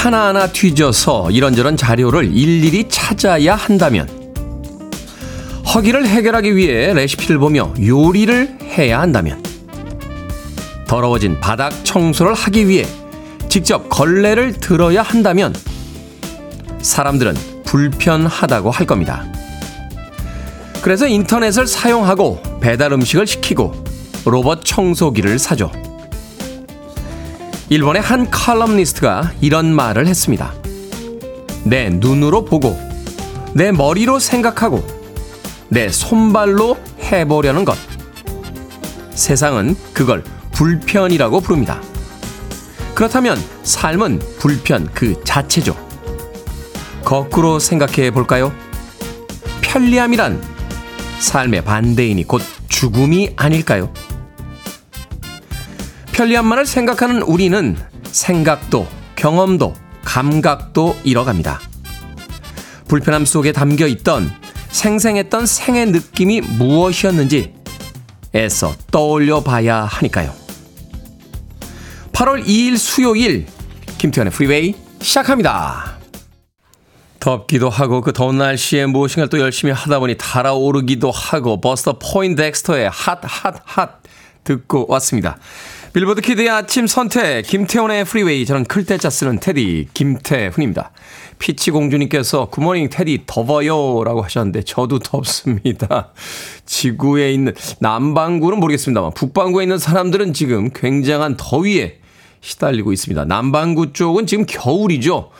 [0.00, 4.08] 하나하나 뒤져서 이런저런 자료를 일일이 찾아야 한다면
[5.74, 9.42] 허기를 해결하기 위해 레시피를 보며 요리를 해야 한다면
[10.86, 12.86] 더러워진 바닥 청소를 하기 위해
[13.50, 15.54] 직접 걸레를 들어야 한다면
[16.80, 19.26] 사람들은 불편하다고 할 겁니다.
[20.80, 23.84] 그래서 인터넷을 사용하고 배달 음식을 시키고
[24.24, 25.70] 로봇 청소기를 사죠.
[27.70, 30.52] 일본의 한 칼럼니스트가 이런 말을 했습니다.
[31.62, 32.76] 내 눈으로 보고,
[33.54, 34.84] 내 머리로 생각하고,
[35.68, 37.78] 내 손발로 해보려는 것.
[39.14, 41.80] 세상은 그걸 불편이라고 부릅니다.
[42.92, 45.76] 그렇다면 삶은 불편 그 자체죠.
[47.04, 48.52] 거꾸로 생각해 볼까요?
[49.60, 50.42] 편리함이란
[51.20, 53.92] 삶의 반대인이 곧 죽음이 아닐까요?
[56.20, 61.58] 편리함만을 생각하는 우리는 생각도, 경험도, 감각도 잃어갑니다.
[62.88, 64.30] 불편함 속에 담겨 있던
[64.68, 67.54] 생생했던 생의 느낌이 무엇이었는지
[68.34, 70.34] 애써 떠올려 봐야 하니까요.
[72.12, 73.46] 8월 2일 수요일
[73.96, 75.96] 김태현의 프리웨이 시작합니다.
[77.18, 83.06] 덥기도 하고 그 더운 날씨에 무엇인가 또 열심히 하다 보니 달아오르기도 하고 버스터 포인덱스터의 Hot
[83.06, 84.00] Hot Hot
[84.44, 85.38] 듣고 왔습니다.
[85.92, 90.92] 빌보드 키드의 아침 선택 김태훈의 프리웨이 저는 클 태 자 쓰는 테디 김태훈입니다.
[91.40, 96.12] 피치 공주님께서 Good morning 테디 더워요 라고 하셨는데 저도 덥습니다.
[96.64, 101.98] 지구에 있는 남반구는 모르겠습니다만 북반구에 있는 사람들은 지금 굉장한 더위에
[102.40, 103.24] 시달리고 있습니다.
[103.24, 105.32] 남반구 쪽은 지금 겨울이죠.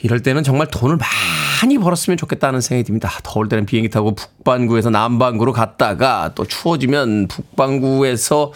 [0.00, 3.10] 이럴 때는 정말 돈을 많이 벌었으면 좋겠다는 생각이 듭니다.
[3.22, 8.52] 더울 때는 비행기 타고 북반구에서 남반구로 갔다가 또 추워지면 북반구에서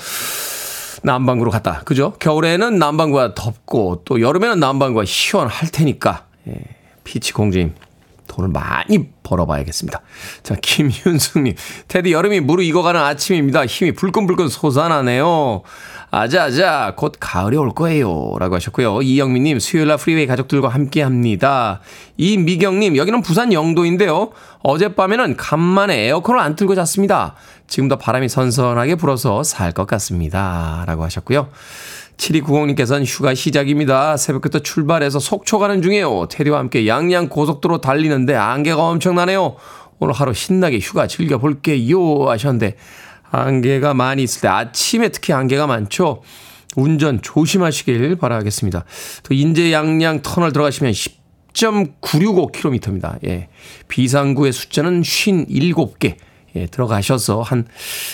[1.02, 1.80] 남반구로 갔다.
[1.84, 2.12] 그죠?
[2.18, 6.54] 겨울에는 남반구가 덥고 또 여름에는 남반구가 시원할 테니까 예,
[7.04, 7.74] 피치 공주님
[8.28, 10.00] 돈을 많이 벌어봐야겠습니다.
[10.42, 11.54] 자, 김윤숙님.
[11.88, 13.66] 테디 여름이 무르익어가는 아침입니다.
[13.66, 15.62] 힘이 불끈불끈 솟아나네요.
[16.10, 18.36] 아자아자, 곧 가을이 올 거예요.
[18.38, 19.02] 라고 하셨고요.
[19.02, 21.80] 이영민님, 수요일날 프리웨이 가족들과 함께 합니다.
[22.16, 24.30] 이미경님, 여기는 부산 영도인데요.
[24.62, 27.34] 어젯밤에는 간만에 에어컨을 안 틀고 잤습니다.
[27.66, 30.84] 지금도 바람이 선선하게 불어서 살 것 같습니다.
[30.86, 31.48] 라고 하셨고요.
[32.18, 34.16] 7290님께서는 휴가 시작입니다.
[34.16, 36.26] 새벽부터 출발해서 속초 가는 중이에요.
[36.30, 39.56] 테리와 함께 양양 고속도로 달리는데 안개가 엄청나네요.
[40.00, 42.28] 오늘 하루 신나게 휴가 즐겨볼게요.
[42.28, 42.76] 하셨는데,
[43.30, 46.22] 안개가 많이 있을 때 아침에 특히 안개가 많죠.
[46.76, 48.84] 운전 조심하시길 바라겠습니다.
[49.24, 53.18] 또 인제 양양 터널 들어가시면 10.965km입니다.
[53.26, 53.48] 예.
[53.88, 56.16] 비상구의 숫자는 57개.
[56.56, 57.66] 예, 들어가셔서 한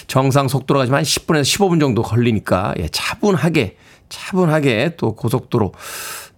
[0.08, 3.76] 정상 속도로 가지만 한 10분에서 15분 정도 걸리니까 예, 차분하게
[4.14, 5.72] 차분하게 또 고속도로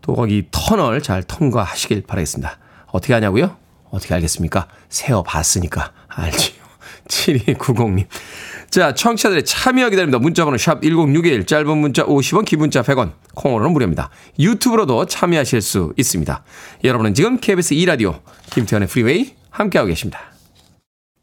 [0.02, 2.58] 또 거기 터널 잘 통과하시길 바라겠습니다.
[2.92, 3.56] 어떻게 하냐고요?
[3.90, 4.68] 어떻게 알겠습니까?
[4.88, 6.54] 세어 봤으니까 알지요.
[7.08, 8.06] 7290님.
[8.70, 10.18] 자, 청취자들의 참여 기다립니다.
[10.18, 14.10] 문자번호 샵 1061, 짧은 문자 50원, 기본자 100원, 콩으로는 무료입니다.
[14.38, 16.42] 유튜브로도 참여하실 수 있습니다.
[16.84, 18.20] 여러분은 지금 KBS 2라디오,
[18.50, 20.20] 김태훈의 프리웨이 함께하고 계십니다.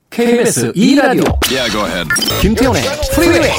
[0.09, 2.07] KBS 2라디오, yeah,
[2.41, 2.81] 김태훈의
[3.13, 3.51] 프리웨이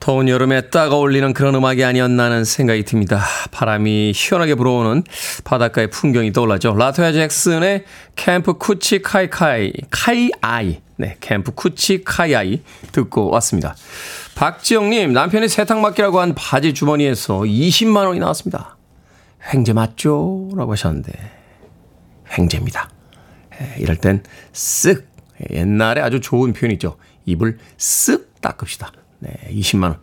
[0.00, 3.24] 더운 여름에 딱 어울리는 그런 음악이 아니었나 하는 생각이 듭니다.
[3.52, 5.02] 바람이 시원하게 불어오는
[5.44, 6.74] 바닷가의 풍경이 떠올라죠.
[6.74, 7.84] 라토야 잭슨의
[8.14, 10.82] 캠프 쿠치 카이 카이, 카이 아이.
[10.96, 12.60] 네, 캠프 쿠치 카이 아이
[12.92, 13.74] 듣고 왔습니다.
[14.34, 18.76] 박지영님, 남편이 세탁 맡기라고 한 바지 주머니에서 20만원이 나왔습니다.
[19.52, 20.50] 횡재 맞죠?
[20.54, 21.12] 라고 하셨는데,
[22.36, 22.90] 횡재입니다.
[23.78, 24.22] 이럴 땐
[24.52, 25.02] 쓱,
[25.50, 26.98] 옛날에 아주 좋은 표현이죠.
[27.26, 28.92] 입을 쓱 닦읍시다.
[29.20, 29.98] 네, 20만원.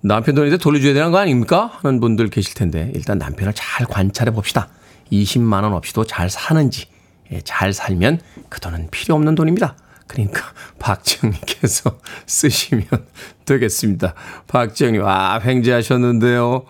[0.00, 1.78] 남편 돈인데 돌려줘야 되는 거 아닙니까?
[1.80, 4.68] 하는 분들 계실 텐데, 일단 남편을 잘 관찰해 봅시다.
[5.12, 6.86] 20만원 없이도 잘 사는지,
[7.32, 9.76] 예, 잘 살면 그 돈은 필요 없는 돈입니다.
[10.08, 12.86] 그러니까 박지영님께서 쓰시면
[13.44, 14.14] 되겠습니다.
[14.48, 16.64] 박지영님, 아, 횡재하셨는데요.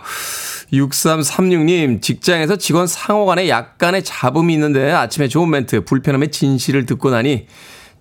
[0.73, 7.47] 6336님, 직장에서 직원 상호 간에 약간의 잡음이 있는데 아침에 좋은 멘트, 불편함의 진실을 듣고 나니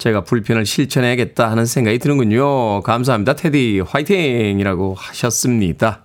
[0.01, 2.81] 제가 불편을 실천해야겠다 하는 생각이 드는군요.
[2.81, 3.35] 감사합니다.
[3.35, 6.01] 테디 화이팅이라고 하셨습니다.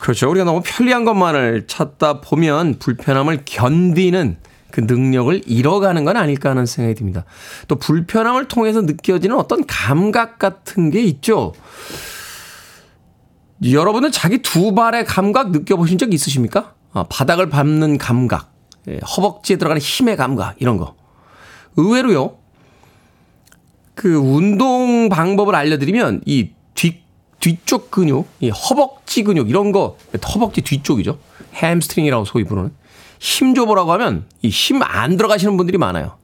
[0.00, 0.28] 그렇죠.
[0.28, 4.38] 우리가 너무 편리한 것만을 찾다 보면 불편함을 견디는
[4.72, 7.24] 그 능력을 잃어가는 건 아닐까 하는 생각이 듭니다.
[7.68, 11.52] 또 불편함을 통해서 느껴지는 어떤 감각 같은 게 있죠.
[13.70, 16.74] 여러분은 자기 두 발의 감각 느껴보신 적 있으십니까?
[16.92, 18.52] 아, 바닥을 밟는 감각,
[18.88, 20.96] 예, 허벅지에 들어가는 힘의 감각, 이런 거.
[21.76, 22.39] 의외로요,
[24.00, 27.02] 그 운동 방법을 알려드리면 이 뒤,
[27.38, 29.98] 뒤쪽 근육, 이 허벅지 근육, 이런 거,
[30.34, 31.18] 허벅지 뒤쪽이죠.
[31.54, 32.70] 햄스트링이라고 소위 부르는.
[33.18, 36.16] 힘 줘보라고 하면 이 힘 안 들어가시는 분들이 많아요.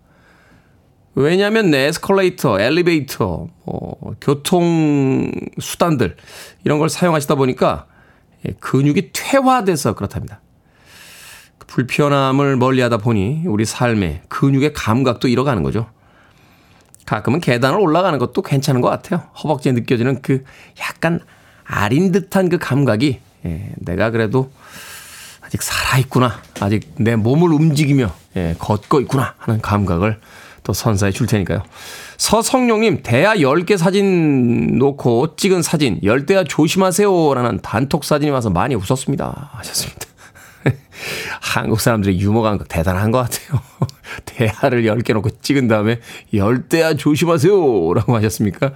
[1.14, 6.16] 왜냐하면 에스컬레이터, 엘리베이터, 뭐 교통 수단들
[6.64, 7.84] 이런 걸 사용하시다 보니까
[8.48, 10.40] 예, 근육이 퇴화돼서 그렇답니다.
[11.58, 15.90] 그 불편함을 멀리하다 보니 우리 삶의 근육의 감각도 잃어가는 거죠.
[17.06, 19.22] 가끔은 계단을 올라가는 것도 괜찮은 것 같아요.
[19.42, 20.44] 허벅지에 느껴지는 그
[20.80, 21.20] 약간
[21.64, 24.50] 아린 듯한 그 감각이 예, 내가 그래도
[25.40, 26.42] 아직 살아있구나.
[26.60, 30.18] 아직 내 몸을 움직이며 예, 걷고 있구나 하는 감각을
[30.64, 31.62] 또 선사해 줄 테니까요.
[32.18, 37.34] 서성용님, 대야 10개 사진 놓고 찍은 사진, 열대야 조심하세요.
[37.34, 39.50] 라는 단톡 사진이 와서 많이 웃었습니다.
[39.52, 40.06] 하셨습니다.
[41.40, 43.60] 한국 사람들의 유머 감각 대단한 것 같아요.
[44.24, 46.00] 대야를 10개 놓고 찍은 다음에
[46.32, 47.94] 열대야 조심하세요.
[47.94, 48.72] 라고 하셨습니까?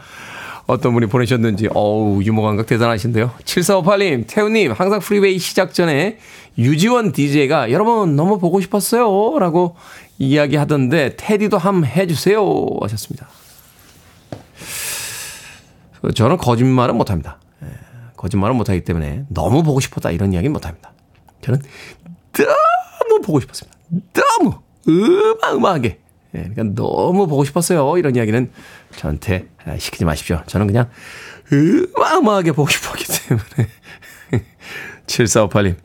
[0.66, 3.32] 어떤 분이 보내셨는지, 어우, 유머 감각 대단하신데요.
[3.44, 6.18] 7458님, 태우님, 항상 프리웨이 시작 전에
[6.58, 9.38] 유지원 DJ가 여러분 너무 보고 싶었어요.
[9.38, 9.76] 라고
[10.18, 12.44] 이야기 하던데, 테디도 함 해주세요.
[12.82, 13.28] 하셨습니다.
[16.14, 17.38] 저는 거짓말은 못합니다.
[17.62, 17.66] 예,
[18.16, 20.92] 거짓말은 못하기 때문에 너무 보고 싶었다 이런 이야기는 못합니다.
[21.42, 21.60] 저는
[22.32, 23.76] 너무 보고 싶었습니다.
[24.12, 24.60] 너무
[25.42, 25.98] 어마어마하게.
[26.34, 27.98] 예, 그러니까 너무 보고 싶었어요.
[27.98, 28.50] 이런 이야기는
[28.96, 29.48] 저한테
[29.78, 30.42] 시키지 마십시오.
[30.46, 30.88] 저는 그냥
[31.96, 33.70] 어마어마하게 보고 싶었기 때문에.
[35.06, 35.76] 7458님,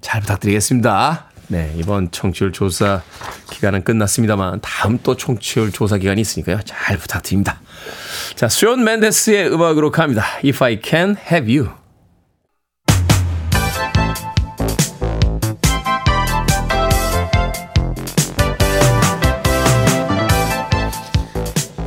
[0.00, 1.26] 잘 부탁드리겠습니다.
[1.48, 3.02] 네, 이번 청취율 조사
[3.50, 6.60] 기간은 끝났습니다만 다음 또 청취율 조사 기간이 있으니까요.
[6.64, 7.60] 잘 부탁드립니다.
[8.34, 10.24] 자, 숀 멘데스의 음악으로 갑니다.
[10.44, 11.81] If I Can Have You.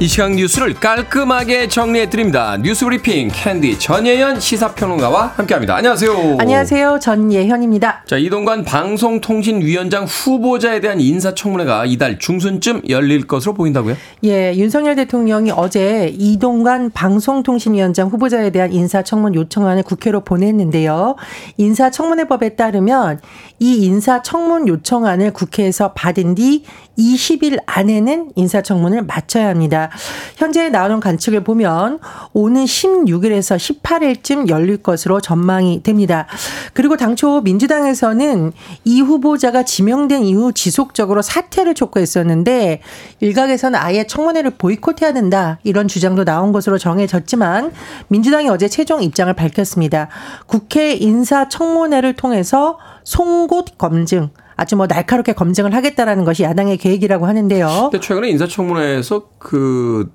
[0.05, 2.57] 이 시간 뉴스를 깔끔하게 정리해 드립니다.
[2.61, 5.77] 뉴스 브리핑 캔디 전예현 시사평론가와 함께합니다.
[5.77, 6.37] 안녕하세요.
[6.37, 6.99] 안녕하세요.
[6.99, 8.03] 전예현입니다.
[8.05, 13.95] 자 이동관 방송통신위원장 후보자에 대한 인사청문회가 이달 중순쯤 열릴 것으로 보인다고요?
[14.25, 21.15] 예, 윤석열 대통령이 어제 이동관 방송통신위원장 후보자에 대한 인사청문 요청안을 국회로 보냈는데요.
[21.57, 23.21] 인사청문회법에 따르면
[23.57, 26.63] 이 인사청문 요청안을 국회에서 받은 뒤
[26.97, 29.89] 20일 안에는 인사청문을 마쳐야 합니다.
[30.35, 31.99] 현재 나오는 관측을 보면
[32.33, 36.27] 오는 16일에서 18일쯤 열릴 것으로 전망이 됩니다.
[36.73, 38.51] 그리고 당초 민주당에서는
[38.83, 42.81] 이 후보자가 지명된 이후 지속적으로 사퇴를 촉구했었는데
[43.19, 47.71] 일각에서는 아예 청문회를 보이콧해야 된다 이런 주장도 나온 것으로 정해졌지만
[48.07, 50.09] 민주당이 어제 최종 입장을 밝혔습니다.
[50.47, 57.89] 국회 인사청문회를 통해서 송곳 검증 아주 뭐 날카롭게 검증을 하겠다라는 것이 야당의 계획이라고 하는데요.
[57.91, 60.11] 근데 최근에 인사청문회에서 그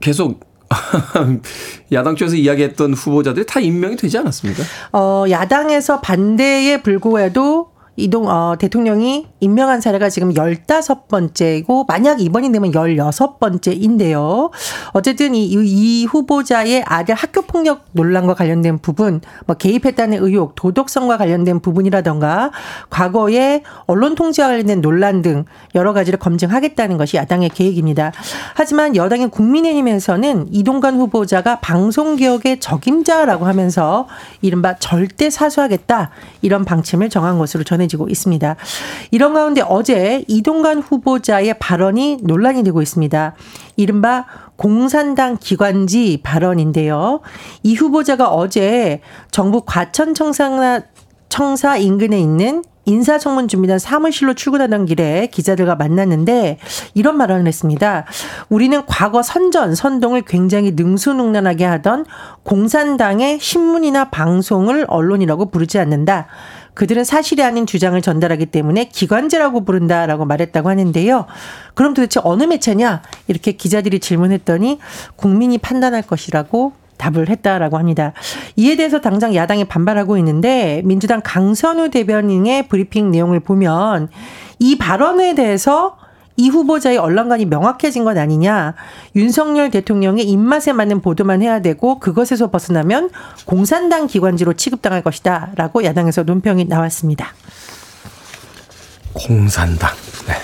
[0.00, 0.48] 계속
[1.92, 4.62] 야당 쪽에서 이야기했던 후보자들이 다 임명이 되지 않았습니까?
[4.92, 7.69] 어, 야당에서 반대에 불구해도
[8.00, 14.50] 이동 어, 대통령이 임명한 사례가 지금 15번째고 만약 이번이 되면 16번째인데요.
[14.92, 21.60] 어쨌든 이, 이 후보자의 아들 학교 폭력 논란과 관련된 부분, 뭐 개입했다는 의혹, 도덕성과 관련된
[21.60, 22.50] 부분이라던가
[22.88, 28.12] 과거에 언론 통제와 관련된 논란 등 여러 가지를 검증하겠다는 것이 야당의 계획입니다.
[28.54, 34.06] 하지만 여당인 국민의힘에서는 이동관 후보자가 방송개혁의 적임자라고 하면서
[34.42, 36.10] 이른바 절대 사수하겠다
[36.42, 38.56] 이런 방침을 정한 것으로 전해 전해지고 있습니다.
[39.10, 43.34] 이런 가운데 어제 이동관 후보자의 발언이 논란이 되고 있습니다.
[43.76, 47.20] 이른바 공산당 기관지 발언인데요.
[47.62, 50.82] 이 후보자가 어제 정부 과천청사
[51.28, 56.58] 청사 인근에 있는 인사청문 준비단 사무실로 출근하던 길에 기자들과 만났는데
[56.94, 58.04] 이런 말을 했습니다.
[58.48, 62.06] 우리는 과거 선전, 선동을 굉장히 능수능란하게 하던
[62.42, 66.26] 공산당의 신문이나 방송을 언론이라고 부르지 않는다.
[66.74, 71.26] 그들은 사실이 아닌 주장을 전달하기 때문에 기관제라고 부른다라고 말했다고 하는데요.
[71.74, 73.02] 그럼 도대체 어느 매체냐?
[73.28, 74.78] 이렇게 기자들이 질문했더니
[75.16, 78.12] 국민이 판단할 것이라고 답을 했다라고 합니다.
[78.56, 84.08] 이에 대해서 당장 야당이 반발하고 있는데 민주당 강선우 대변인의 브리핑 내용을 보면
[84.58, 85.96] 이 발언에 대해서
[86.40, 88.74] 이 후보자의 언론관이 명확해진 것 아니냐.
[89.14, 93.10] 윤석열 대통령의 입맛에 맞는 보도만 해야 되고 그것에서 벗어나면
[93.44, 95.50] 공산당 기관지로 취급당할 것이다.
[95.56, 97.34] 라고 야당에서 논평이 나왔습니다.
[99.12, 99.90] 공산당.
[100.26, 100.34] 네.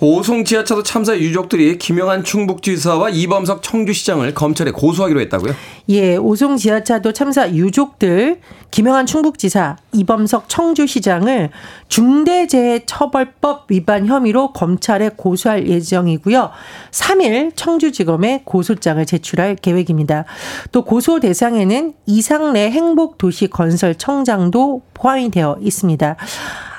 [0.00, 5.52] 오송 지하차도 참사 유족들이 김영한 충북지사와 이범석 청주시장을 검찰에 고소하기로 했다고요?
[5.88, 8.38] 예, 오송 지하차도 참사 유족들
[8.70, 11.50] 김영한 충북지사, 이범석 청주시장을
[11.88, 16.50] 중대재해처벌법 위반 혐의로 검찰에 고소할 예정이고요.
[16.92, 20.26] 3일 청주지검에 고소장을 제출할 계획입니다.
[20.70, 26.16] 또 고소 대상에는 이상래 행복도시건설청장도 포함이 되어 있습니다.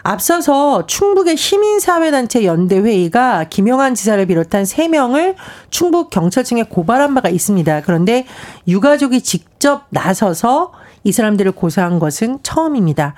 [0.03, 5.35] 앞서서 충북의 시민사회단체 연대회의가 김영환 지사를 비롯한 3명을
[5.69, 7.81] 충북 경찰청에 고발한 바가 있습니다.
[7.81, 8.25] 그런데
[8.67, 10.71] 유가족이 직접 나서서
[11.03, 13.13] 이 사람들을 고소한 것은 처음입니다.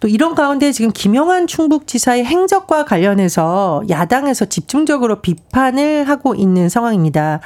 [0.00, 7.40] 또 이런 가운데 지금 김영환 충북지사의 행적과 관련해서 야당에서 집중적으로 비판을 하고 있는 상황입니다.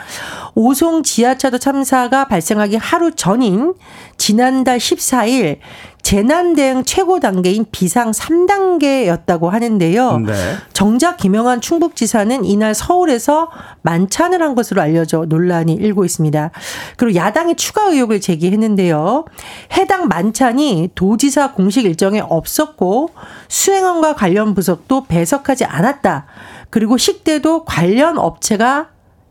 [0.55, 3.75] 오송 지하차도 참사가 발생하기 하루 전인
[4.17, 5.59] 지난달 14일
[6.03, 10.19] 재난 대응 최고 단계인 비상 3단계였다고 하는데요.
[10.19, 10.33] 네.
[10.73, 13.51] 정작 김영환 충북지사는 이날 서울에서
[13.83, 16.51] 만찬을 한 것으로 알려져 논란이 일고 있습니다.
[16.97, 19.25] 그리고 야당이 추가 의혹을 제기했는데요.
[19.73, 23.11] 해당 만찬이 도지사 공식 일정에 없었고
[23.49, 26.27] 수행원과 관련 부석도 배석하지 않았다.
[26.71, 28.89] 그리고 식대도 관련 업체가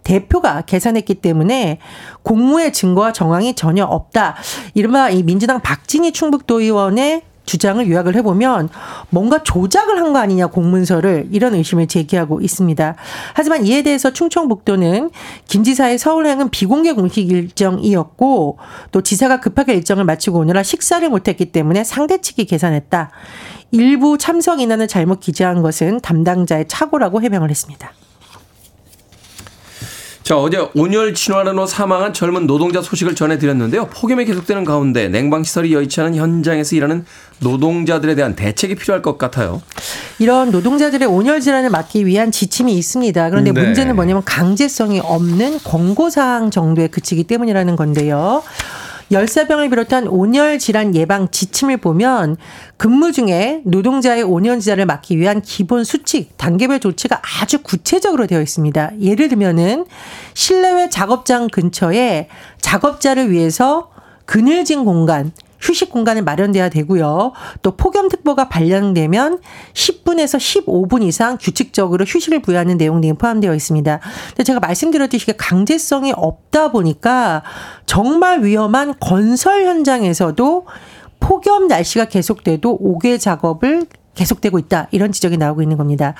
[0.08, 1.80] 대표가 계산했기 때문에
[2.24, 4.36] 공무의 증거와 정황이 전혀 없다.
[4.74, 8.70] 이른바 이 민주당 박진희 충북도의원의 주장을 요약을 해보면
[9.10, 12.96] 뭔가 조작을 한 거 아니냐 공문서를 이런 의심을 제기하고 있습니다.
[13.34, 15.12] 하지만 이에 대해서 충청북도는
[15.48, 18.58] 김 지사의 서울행은 비공개 공식 일정이었고
[18.92, 23.12] 또 지사가 급하게 일정을 마치고 오느라 식사를 못했기 때문에 상대 측이 계산했다.
[23.72, 27.92] 일부 참석 인원을 잘못 기재한 것은 담당자의 착오라고 해명을 했습니다.
[30.28, 33.86] 자, 어제 온열 질환으로 사망한 젊은 노동자 소식을 전해드렸는데요.
[33.86, 37.06] 폭염이 계속되는 가운데 냉방시설이 여의치 않은 현장에서 일하는
[37.40, 39.62] 노동자들에 대한 대책이 필요할 것 같아요.
[40.20, 43.30] 이런 노동자들의 온열 질환을 막기 위한 지침이 있습니다.
[43.30, 43.62] 그런데 네.
[43.62, 48.44] 문제는 뭐냐면 강제성이 없는 권고사항 정도에 그치기 때문이라는 건데요.
[49.12, 52.36] 열사병을 비롯한 온열 질환 예방 지침을 보면
[52.76, 59.00] 근무 중에 노동자의 온열 질환을 막기 위한 기본 수칙, 단계별 조치가 아주 구체적으로 되어 있습니다.
[59.00, 59.86] 예를 들면은
[60.34, 62.28] 실내외 작업장 근처에
[62.60, 63.92] 작업자를 위해서
[64.26, 67.34] 그늘진 공간, 휴식 공간을 마련돼야 되고요.
[67.62, 69.40] 또 폭염특보가 발령되면
[69.74, 74.00] 10분에서 15분 이상 규칙적으로 휴식을 부여하는 내용 등이 포함되어 있습니다.
[74.30, 77.44] 근데 제가 말씀드렸듯이 강제성이 없다 보니까
[77.86, 80.66] 정말 위험한 건설 현장에서도
[81.20, 83.88] 폭염 날씨가 계속돼도 옥외 작업을
[84.18, 84.88] 계속되고 있다.
[84.92, 86.16] 이런 지적이 나오고 있는 겁니다.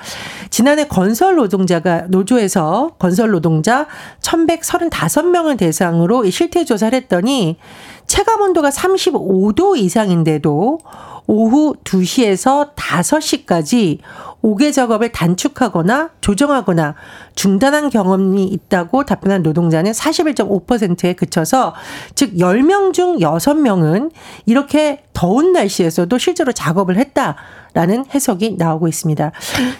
[0.48, 3.86] 지난해 건설 노동자가 노조에서 건설 노동자
[4.22, 7.58] 1135명을 대상으로 실태 조사를 했더니
[8.06, 10.78] 체감 온도가 35도 이상인데도
[11.26, 13.98] 오후 2시에서 5시까지
[14.40, 16.94] 옥외 작업을 단축하거나 조정하거나
[17.34, 21.74] 중단한 경험이 있다고 답변한 노동자는 41.5%에 그쳐서
[22.14, 24.10] 즉 10명 중 6명은
[24.46, 27.36] 이렇게 더운 날씨에서도 실제로 작업을 했다.
[27.78, 29.30] 라는 해석이 나오고 있습니다.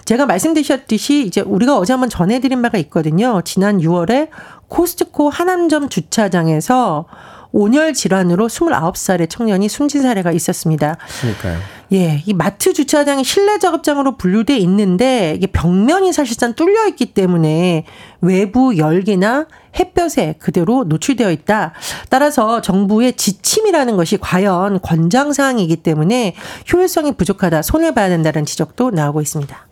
[0.04, 3.42] 제가 말씀드렸듯이 이제 우리가 어제 한번 전해드린 바가 있거든요.
[3.44, 4.28] 지난 6월에
[4.68, 7.06] 코스트코 하남점 주차장에서
[7.50, 10.96] 온열 질환으로 29살의 청년이 숨진 사례가 있었습니다.
[11.20, 11.58] 그러니까요.
[11.92, 17.84] 예, 이 마트 주차장이 실내 작업장으로 분류돼 있는데 이게 벽면이 사실상 뚫려 있기 때문에
[18.20, 19.46] 외부 열기나
[19.78, 21.72] 햇볕에 그대로 노출되어 있다.
[22.08, 26.34] 따라서 정부의 지침이라는 것이 과연 권장 사항이기 때문에
[26.72, 27.62] 효율성이 부족하다.
[27.62, 29.66] 손을 봐야 된다는 지적도 나오고 있습니다.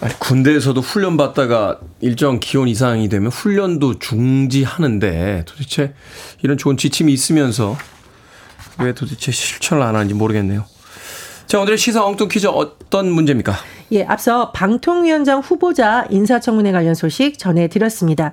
[0.00, 5.94] 아니, 군대에서도 훈련 받다가 일정 기온 이상이 되면 훈련도 중지하는데 도대체
[6.42, 7.76] 이런 좋은 지침이 있으면서
[8.78, 10.64] 왜 도대체 실천을 안 하는지 모르겠네요.
[11.46, 13.54] 자, 오늘의 시사 엉뚱 퀴즈 어떤 문제입니까?
[13.92, 18.32] 예, 앞서 방통위원장 후보자 인사청문회 관련 소식 전해드렸습니다.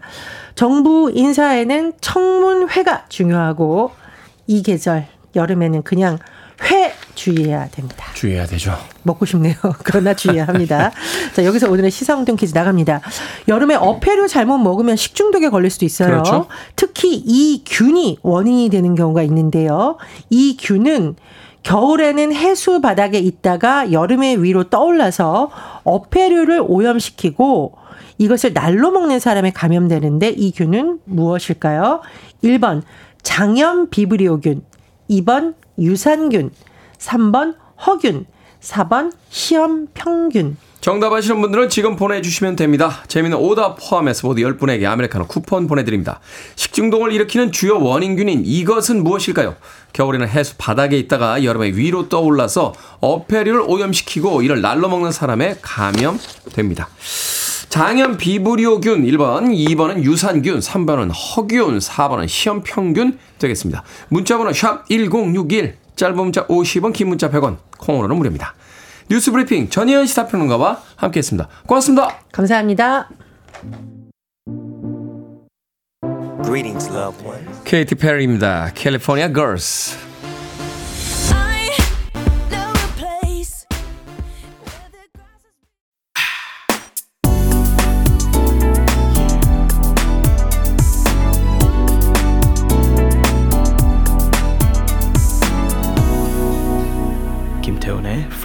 [0.55, 3.91] 정부 인사에는 청문회가 중요하고
[4.47, 6.19] 이 계절 여름에는 그냥
[6.63, 8.05] 회 주의해야 됩니다.
[8.13, 8.77] 주의해야 되죠.
[9.03, 9.55] 먹고 싶네요.
[9.83, 10.91] 그러나 주의해야 합니다.
[11.33, 13.01] 자, 여기서 오늘의 시사운동 퀴즈 나갑니다.
[13.47, 16.09] 여름에 어패류 잘못 먹으면 식중독에 걸릴 수도 있어요.
[16.09, 16.47] 그렇죠?
[16.75, 19.97] 특히 이 균이 원인이 되는 경우가 있는데요.
[20.29, 21.15] 이 균은
[21.65, 25.50] 겨울에는 해수 바닥에 있다가 여름에 위로 떠올라서
[25.84, 27.75] 어패류를 오염시키고
[28.19, 32.01] 이것을 날로 먹는 사람에 감염되는데 이 균은 무엇일까요?
[32.43, 32.84] 1번
[33.24, 34.63] 장염 비브리오균,
[35.10, 36.51] 2번 유산균,
[37.00, 37.55] 3번
[37.86, 38.25] 허균,
[38.62, 40.57] 4번 시험 평균.
[40.86, 43.00] 정답 아시는 분들은 지금 보내주시면 됩니다.
[43.08, 46.20] 재미는 오답 포함해서 모두 10분에게 아메리카노 쿠폰 보내드립니다.
[46.56, 49.56] 식중독을 일으키는 주요 원인균인 이것은 무엇일까요?
[49.94, 56.88] 겨울에는 해수 바닥에 있다가 여름에 위로 떠올라서 어패류를 오염시키고 이를 날로 먹는 사람에 감염됩니다.
[57.70, 63.84] 장염 비브리오균 1번, 2번은 유산균, 3번은 허균, 4번은 시험평균 되겠습니다.
[64.10, 68.54] 문자번호 샵 1061, 짧은 문자 50원, 긴 문자 100원, 콩으로는 무료입니다.
[69.09, 71.47] 뉴스 브리핑 전희연 시사평론가와 함께했습니다.
[71.67, 72.19] 고맙습니다.
[72.31, 73.09] 감사합니다.
[76.43, 77.63] Greetings, loved ones.
[77.63, 78.71] 케이티 페리입니다.
[78.74, 79.97] 캘리포니아 걸스.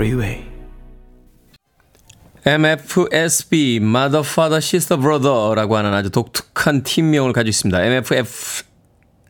[0.00, 0.46] Freeway.
[2.46, 7.84] MFSB, Mother, Father, Sister, Brother라고 하는 아주 독특한 팀명을 가지고 있습니다.
[7.84, 8.64] MFF,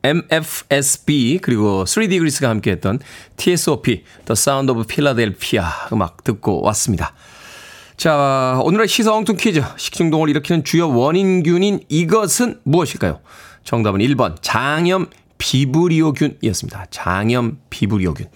[0.05, 3.01] MFSB 그리고 3Degrees가 함께했던
[3.37, 7.15] TSOP, The Sound of Philadelphia 음악 듣고 왔습니다.
[7.97, 9.65] 자, 오늘의 시사 엉뚱 퀴즈.
[9.77, 13.19] 식중독을 일으키는 주요 원인균인 이것은 무엇일까요?
[13.65, 16.87] 정답은 1번 장염 비브리오균이었습니다.
[16.91, 18.29] 장염 비브리오균.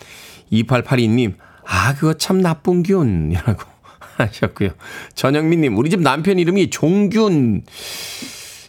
[0.53, 1.37] 2882님,
[1.67, 3.63] 아, 그거 참 나쁜 균이라고
[4.17, 4.71] 하셨고요.
[5.15, 7.63] 전영민님, 우리 집 남편 이름이 종균.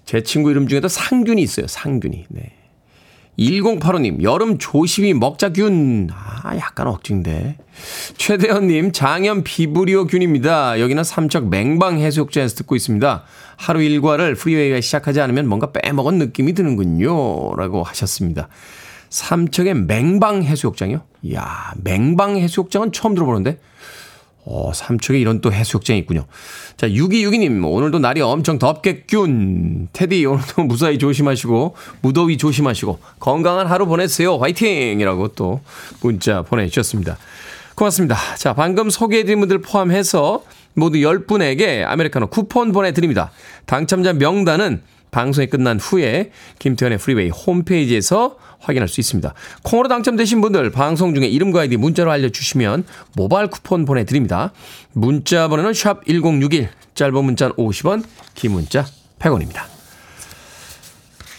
[0.06, 1.68] 제 친구 이름 중에도 상균이 있어요.
[1.68, 2.26] 상균이.
[2.30, 2.54] 네.
[3.38, 6.10] 1085님, 여름 조심히 먹자균.
[6.14, 7.58] 아, 약간 억진데.
[8.18, 10.80] 최대현님, 장염 비브리오균입니다.
[10.80, 13.24] 여기는 삼척 맹방해수욕장에서 듣고 있습니다.
[13.58, 17.56] 하루 일과를 프리웨이가 시작하지 않으면 뭔가 빼먹은 느낌이 드는군요.
[17.56, 18.48] 라고 하셨습니다.
[19.10, 21.02] 삼척의 맹방해수욕장이요?
[21.24, 23.60] 이야, 맹방해수욕장은 처음 들어보는데.
[24.48, 26.26] 어, 삼척에 이런 또 해수욕장이 있군요.
[26.78, 29.90] 자, 6262님, 오늘도 날이 엄청 덥겠균.
[29.92, 34.38] 테디, 오늘도 무사히 조심하시고, 무더위 조심하시고, 건강한 하루 보내세요.
[34.38, 35.00] 화이팅!
[35.00, 35.62] 이라고 또
[36.02, 37.18] 문자 보내주셨습니다.
[37.74, 38.16] 고맙습니다.
[38.38, 40.44] 자, 방금 소개해드린 분들 포함해서
[40.76, 43.32] 모두 10분에게 아메리카노 쿠폰 보내드립니다.
[43.66, 44.82] 당첨자 명단은
[45.16, 49.34] 방송이 끝난 후에 김태훈의 프리웨이 홈페이지에서 확인할 수 있습니다.
[49.64, 52.84] 콩으로 당첨되신 분들 방송 중에 이름과 아이디 문자로 알려주시면
[53.16, 54.52] 모바일 쿠폰 보내드립니다.
[54.92, 58.86] 문자 번호는 샵 1061, 짧은 문자는 50원, 긴 문자
[59.20, 59.62] 100원입니다.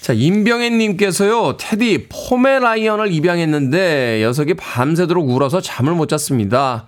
[0.01, 6.87] 자, 임병혜님께서요, 테디, 포메라이언을 입양했는데 녀석이 밤새도록 울어서 잠을 못 잤습니다.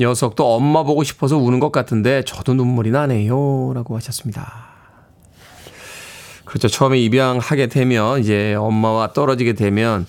[0.00, 3.70] 녀석도 엄마 보고 싶어서 우는 것 같은데 저도 눈물이 나네요.
[3.72, 4.73] 라고 하셨습니다.
[6.54, 6.68] 그렇죠.
[6.68, 10.06] 처음에 입양하게 되면 이제 엄마와 떨어지게 되면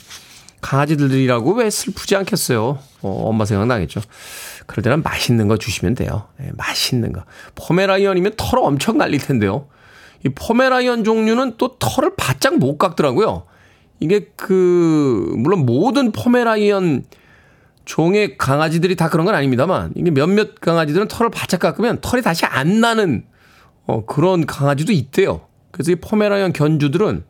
[0.62, 2.78] 강아지들이라고 왜 슬프지 않겠어요?
[3.02, 4.00] 어, 엄마 생각나겠죠.
[4.68, 6.28] 그럴 때는 맛있는 거 주시면 돼요.
[6.38, 7.24] 네, 맛있는 거.
[7.56, 9.70] 포메라이언이면 털 엄청 날릴 텐데요.
[10.24, 13.48] 이 포메라이언 종류는 또 털을 바짝 못 깎더라고요.
[14.00, 17.06] 이게 그, 물론 모든 포메라이언
[17.86, 22.82] 종의 강아지들이 다 그런 건 아닙니다만, 이게 몇몇 강아지들은 털을 바짝 깎으면 털이 다시 안
[22.82, 23.26] 나는,
[23.88, 25.48] 어, 그런 강아지도 있대요.
[25.76, 27.26] 그래서 이 포메라이언 견주들은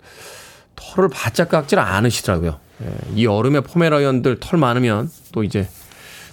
[0.75, 2.59] 털을 바짝 깎질 않으시더라고요.
[2.83, 5.67] 예, 이 여름에 포메라이언들 털 많으면 또 이제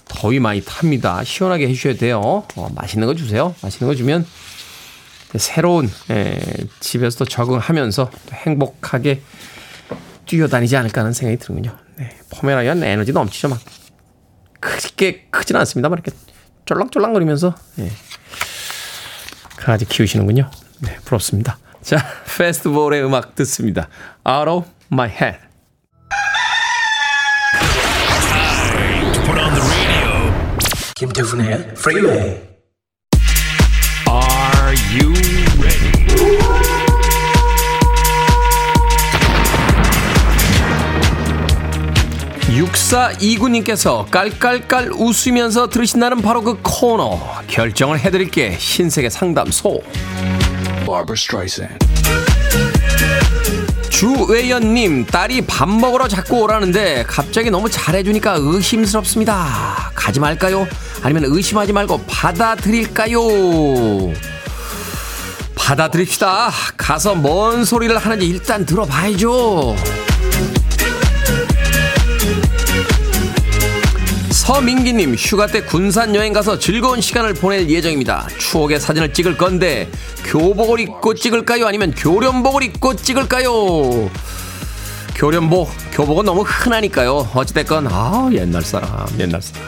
[0.04, 1.24] 더위 많이 탑니다.
[1.24, 2.20] 시원하게 해주셔야 돼요.
[2.56, 3.54] 어, 맛있는 거 주세요.
[3.62, 4.26] 맛있는 거 주면
[5.36, 6.38] 새로운 예,
[6.80, 9.22] 집에서도 적응하면서 행복하게
[10.26, 11.74] 뛰어다니지 않을까 하는 생각이 드는군요.
[11.96, 13.48] 네, 포메라이언 에너지 넘치죠.
[13.48, 13.58] 막
[14.60, 16.14] 크게 크진 않습니다만 이렇게
[16.66, 17.90] 쫄랑쫄랑거리면서 예,
[19.56, 20.50] 강아지 키우시는군요.
[20.80, 21.56] 네, 부럽습니다.
[21.82, 21.98] 자,
[22.38, 23.88] 페스티벌의 음악 듣습니다.
[24.26, 25.38] Out of my head.
[30.94, 32.40] 김태훈의 Freeway.
[34.08, 35.12] Are you
[35.58, 35.92] ready?
[42.52, 47.18] 6429님께서 깔깔깔 웃으면서 들으신다는 바로 그 코너
[47.48, 49.82] 결정을 해드릴게 신세계 상담소
[50.84, 51.78] Barbara Streisand.
[53.90, 60.66] 주외연님 딸이 밥 먹으러 자꾸 오라는데 갑자기 너무 잘해주니까 의심스럽습니다 가지 말까요?
[61.02, 63.20] 아니면 의심하지 말고 받아들일까요?
[65.54, 69.76] 받아들입시다 가서 뭔 소리를 하는지 일단 들어봐야죠
[74.42, 78.26] 서민기님 휴가 때 군산 여행 가서 즐거운 시간을 보낼 예정입니다.
[78.38, 79.88] 추억의 사진을 찍을 건데
[80.24, 81.64] 교복을 입고 찍을까요?
[81.64, 84.10] 아니면 교련복을 입고 찍을까요?
[85.14, 87.30] 교련복, 교복은 너무 흔하니까요.
[87.32, 89.62] 어찌됐건 아 옛날 사람, 옛날 사람.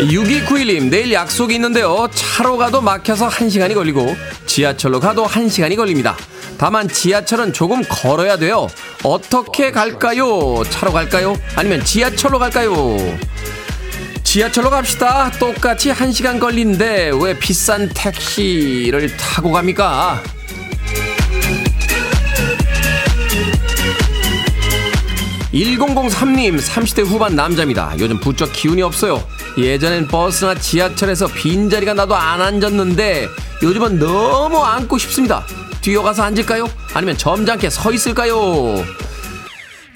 [0.00, 2.08] 6291님, 내일 약속이 있는데요.
[2.12, 6.14] 차로 가도 막혀서 1시간이 걸리고, 지하철로 가도 1시간이 걸립니다.
[6.62, 8.68] 다만 지하철은 조금 걸어야 돼요.
[9.02, 10.62] 어떻게 갈까요?
[10.70, 11.34] 차로 갈까요?
[11.56, 12.96] 아니면 지하철로 갈까요?
[14.22, 15.32] 지하철로 갑시다.
[15.40, 20.22] 똑같이 1시간 걸리는데 왜 비싼 택시를 타고 갑니까?
[25.52, 27.92] 1003님 30대 후반 남자입니다.
[27.98, 29.20] 요즘 부쩍 기운이 없어요.
[29.58, 33.26] 예전엔 버스나 지하철에서 빈자리가 나도 안 앉았는데
[33.64, 35.44] 요즘은 너무 앉고 싶습니다.
[35.82, 36.68] 뛰어가서 앉을까요?
[36.94, 38.84] 아니면 점잖게 서 있을까요?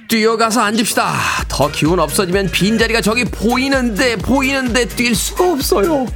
[0.09, 1.15] 뛰어가서 앉읍시다.
[1.49, 6.07] 더 기운 없어지면 빈자리가 저기 보이는데 보이는데 뛸 수가 없어요.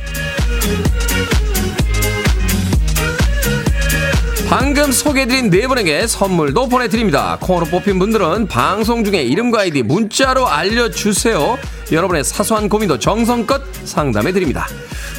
[4.50, 7.38] 방금 소개해드린 네 분에게 선물도 보내드립니다.
[7.40, 11.56] 콩으로 뽑힌 분들은 방송 중에 이름과 아이디 문자로 알려주세요.
[11.92, 14.66] 여러분의 사소한 고민도 정성껏 상담해드립니다.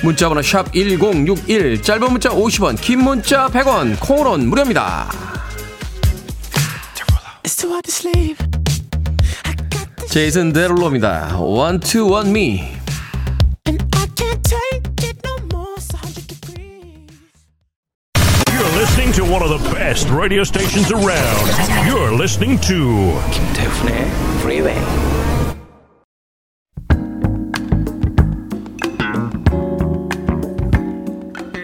[0.03, 5.09] 문자번호 샵 1061, 짧은 문자 50원, 긴 문자 100원, 콩으로는 무료입니다.
[10.09, 11.37] 제이슨 데롤로입니다.
[11.39, 12.80] One to one me.
[20.11, 21.47] Radio stations around.
[21.87, 24.07] You're listening to 김태훈의
[24.39, 24.79] Freeway.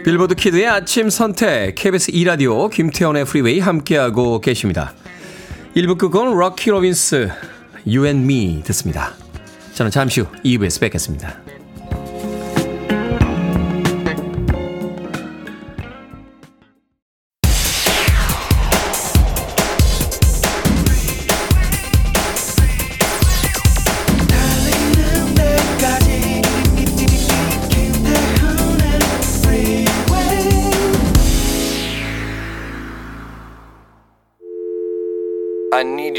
[0.06, 4.94] 빌보드 키드의 아침 선택 KBS 2 라디오 김태훈의 프리웨이 함께하고 계십니다.
[5.76, 7.30] 1부 끝곡은 록키 로빈스
[7.86, 9.14] You and Me 듣습니다.
[9.74, 11.47] 저는 잠시 후 2부에서 뵙겠습니다.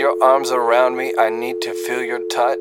[0.09, 1.13] Your arms around me.
[1.19, 2.57] I need to feel your touch.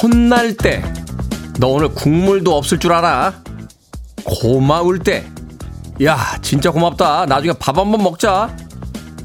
[0.00, 0.82] 혼날 때,
[1.58, 3.42] 너 오늘 국물도 없을 줄 알아?
[4.24, 5.26] 고마울 때,
[6.04, 7.26] 야, 진짜 고맙다.
[7.26, 8.54] 나중에 밥 한번 먹자.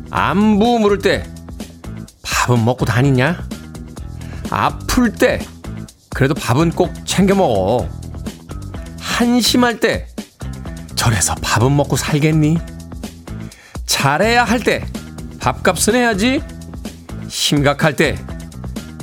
[0.10, 1.24] 안부 물을 때,
[2.24, 3.48] 밥은 먹고 다니냐?
[4.50, 5.40] 아플 때,
[6.14, 7.88] 그래도 밥은 꼭 챙겨 먹어.
[9.00, 10.08] 한심할 때,
[10.96, 12.58] 저래서 밥은 먹고 살겠니?
[13.86, 14.86] 잘해야 할 때,
[15.40, 16.42] 밥값은 해야지.
[17.28, 18.18] 심각할 때,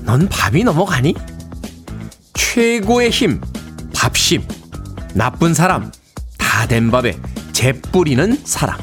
[0.02, 1.14] 넌 밥이 넘어가니?
[2.34, 3.40] 최고의 힘,
[3.94, 4.46] 밥심.
[5.14, 5.90] 나쁜 사람,
[6.36, 7.16] 다 된 밥에
[7.52, 8.78] 재 뿌리는 사람.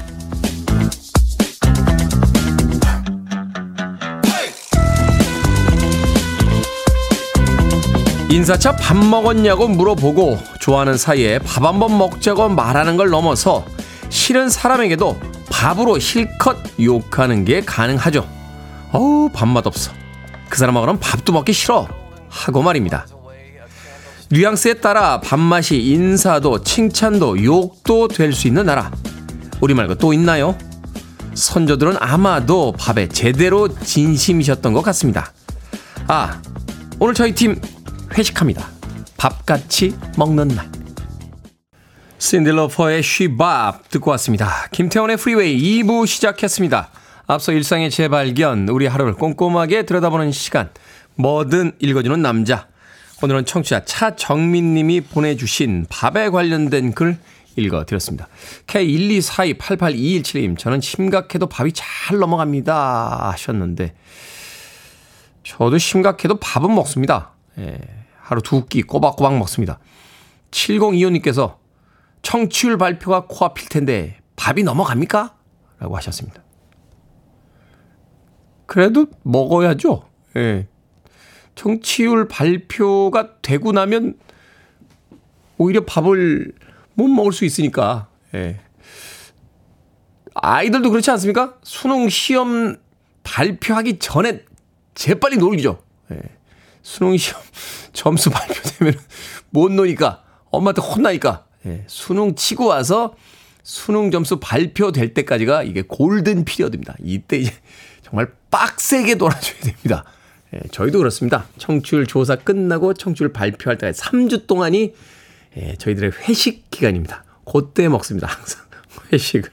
[8.29, 13.65] 인사차 밥 먹었냐고 물어보고 좋아하는 사이에 밥 한 번 먹자고 말하는 걸 넘어서
[14.09, 18.27] 싫은 사람에게도 밥으로 실컷 욕하는 게 가능하죠.
[18.91, 19.91] 어우, 밥맛 없어.
[20.49, 21.87] 그 사람하고는 밥도 먹기 싫어.
[22.29, 23.05] 하고 말입니다.
[24.31, 28.91] 뉘앙스에 따라 밥맛이 인사도 칭찬도 욕도 될 수 있는 나라.
[29.61, 30.57] 우리 말고 또 있나요?
[31.35, 35.31] 선조들은 아마도 밥에 제대로 진심이셨던 것 같습니다.
[36.07, 36.41] 아,
[36.99, 37.59] 오늘 저희 팀
[38.17, 38.69] 회식합니다.
[39.17, 40.69] 밥같이 먹는 날.
[42.17, 44.67] 신디 로퍼의 She Bop 듣고 왔습니다.
[44.71, 46.89] 김태훈의 프리웨이 2부 시작했습니다.
[47.27, 50.69] 앞서 일상의 재발견, 우리 하루를 꼼꼼하게 들여다보는 시간,
[51.15, 52.67] 뭐든 읽어주는 남자.
[53.21, 57.17] 오늘은 청취자 차정민님이 보내주신 밥에 관련된 글
[57.57, 58.27] 읽어드렸습니다.
[58.67, 63.31] K124288217님, 저는 심각해도 밥이 잘 넘어갑니다.
[63.31, 63.93] 하셨는데,
[65.43, 67.31] 저도 심각해도 밥은 먹습니다.
[67.57, 67.79] 예,
[68.25, 69.77] 하루 두 끼 꼬박꼬박 먹습니다.
[70.49, 71.57] 7025님께서
[72.23, 75.35] 청취율 발표가 코앞일 텐데 밥이 넘어갑니까?
[75.77, 76.43] 라고 하셨습니다.
[78.65, 80.09] 그래도 먹어야죠.
[80.37, 80.67] 예.
[81.53, 84.17] 청취율 발표가 되고 나면
[85.59, 86.51] 오히려 밥을
[86.95, 88.07] 못 먹을 수 있으니까.
[88.33, 88.59] 예.
[90.33, 91.59] 아이들도 그렇지 않습니까?
[91.61, 92.77] 수능 시험
[93.23, 94.43] 발표하기 전에
[94.95, 95.83] 재빨리 놀기죠.
[96.11, 96.34] 예.
[96.85, 97.41] 수능 시험
[97.93, 98.93] 점수 발표되면
[99.49, 101.83] 못 노니까 엄마한테 혼나니까 예.
[101.87, 103.15] 수능 치고 와서
[103.63, 106.95] 수능 점수 발표될 때까지가 이게 골든 피리어드입니다.
[107.03, 107.51] 이때 이제
[108.03, 110.03] 정말 빡세게 놀아줘야 됩니다.
[110.53, 111.47] 예, 저희도 그렇습니다.
[111.57, 114.93] 청취율 조사 끝나고 청취율 발표할 때까지 3주 동안이
[115.57, 117.23] 예, 저희들의 회식 기간입니다.
[117.51, 118.27] 그때 먹습니다.
[118.27, 118.63] 항상.
[119.11, 119.45] 회식.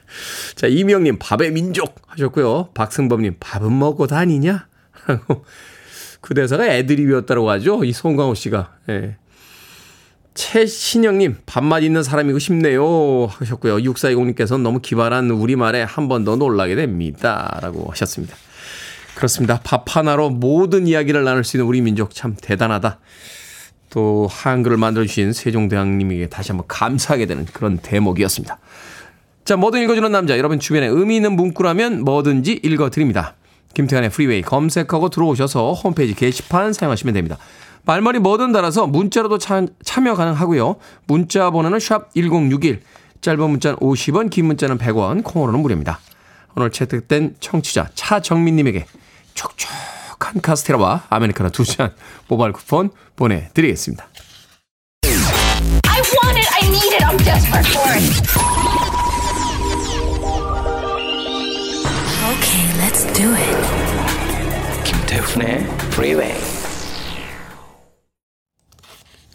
[0.53, 2.69] 자, 이명님, 밥의 민족 하셨고요.
[2.75, 4.67] 박승범님, 밥은 먹고 다니냐?
[5.07, 5.45] 라고.
[6.23, 7.83] 그 대사가 애드립이었다고 하죠.
[7.83, 8.71] 이 송강호 씨가.
[8.89, 9.17] 예.
[10.35, 13.25] 최신영님, 밥맛 있는 사람이고 싶네요.
[13.25, 13.75] 하셨고요.
[13.77, 17.59] 6420님께서는 너무 기발한 우리말에 한 번 더 놀라게 됩니다.
[17.61, 18.35] 라고 하셨습니다.
[19.15, 19.59] 그렇습니다.
[19.65, 22.99] 밥 하나로 모든 이야기를 나눌 수 있는 우리 민족 참 대단하다.
[23.89, 28.57] 또 한글을 만들어주신 세종대왕님에게 다시 한번 감사하게 되는 그런 대목이었습니다.
[29.43, 30.37] 자, 뭐든 읽어주는 남자.
[30.37, 33.35] 여러분 주변에 의미 있는 문구라면 뭐든지 읽어드립니다.
[33.73, 37.37] 김태훈의 프리웨이 검색하고 들어오셔서 홈페이지 게시판 사용하시면 됩니다.
[37.85, 40.77] 말머리 뭐든 달아서 문자로도 참, 참여 가능하고요.
[41.05, 42.81] 문자 번호는 샵 1061,
[43.21, 45.99] 짧은 문자는 50원, 긴 문자는 100원, 콩으로는 무료입니다.
[46.55, 48.85] 오늘 채택된 청취자 차정민님에게
[49.33, 51.93] 촉촉한 카스테라와 아메리카노 두 잔
[52.29, 54.07] 모바일 쿠폰 보내드리겠습니다.
[63.13, 63.57] Do it.
[64.83, 66.33] 김태훈의 Freeway.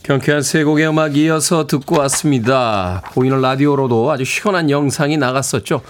[0.03, 3.03] 경쾌한 세 곡의 음악 이어서 듣고 왔습니다.
[3.12, 5.83] 보이는 라디오로도 아주 시원한 영상이 나갔었죠.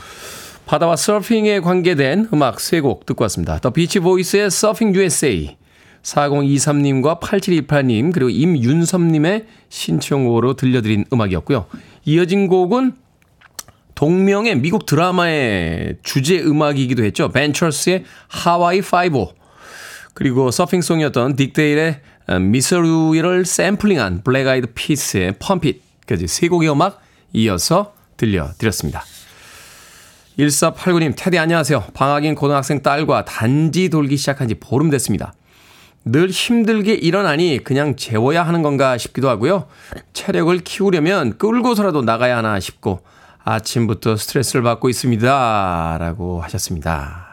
[0.67, 3.59] 바다와 서핑에 관계된 음악 세 곡 듣고 왔습니다.
[3.59, 5.57] 더 비치 보이스의 서핑 USA,
[6.03, 11.67] 4023님과 8728님, 그리고 임윤섭님의 신청곡으로 들려드린 음악이었고요.
[12.05, 12.93] 이어진 곡은
[13.99, 17.31] 동명의 미국 드라마의 주제 음악이기도 했죠.
[17.31, 19.33] 벤처스의 하와이 5
[20.15, 21.99] 그리고 서핑송이었던 딕 데일의
[22.41, 29.03] Misirlou를 샘플링한 블랙 아이드 피스의 Pump It까지 세 곡의 음악 이어서 들려드렸습니다.
[30.39, 31.87] 1489님, 테디 안녕하세요.
[31.93, 35.35] 방학인 고등학생 딸과 단지 돌기 시작한 지 보름 됐습니다.
[36.05, 39.67] 늘 힘들게 일어나니 그냥 재워야 하는 건가 싶기도 하고요.
[40.13, 43.01] 체력을 키우려면 끌고서라도 나가야 하나 싶고
[43.55, 45.97] 아침부터 스트레스를 받고 있습니다.
[45.99, 47.27] 라고 하셨습니다.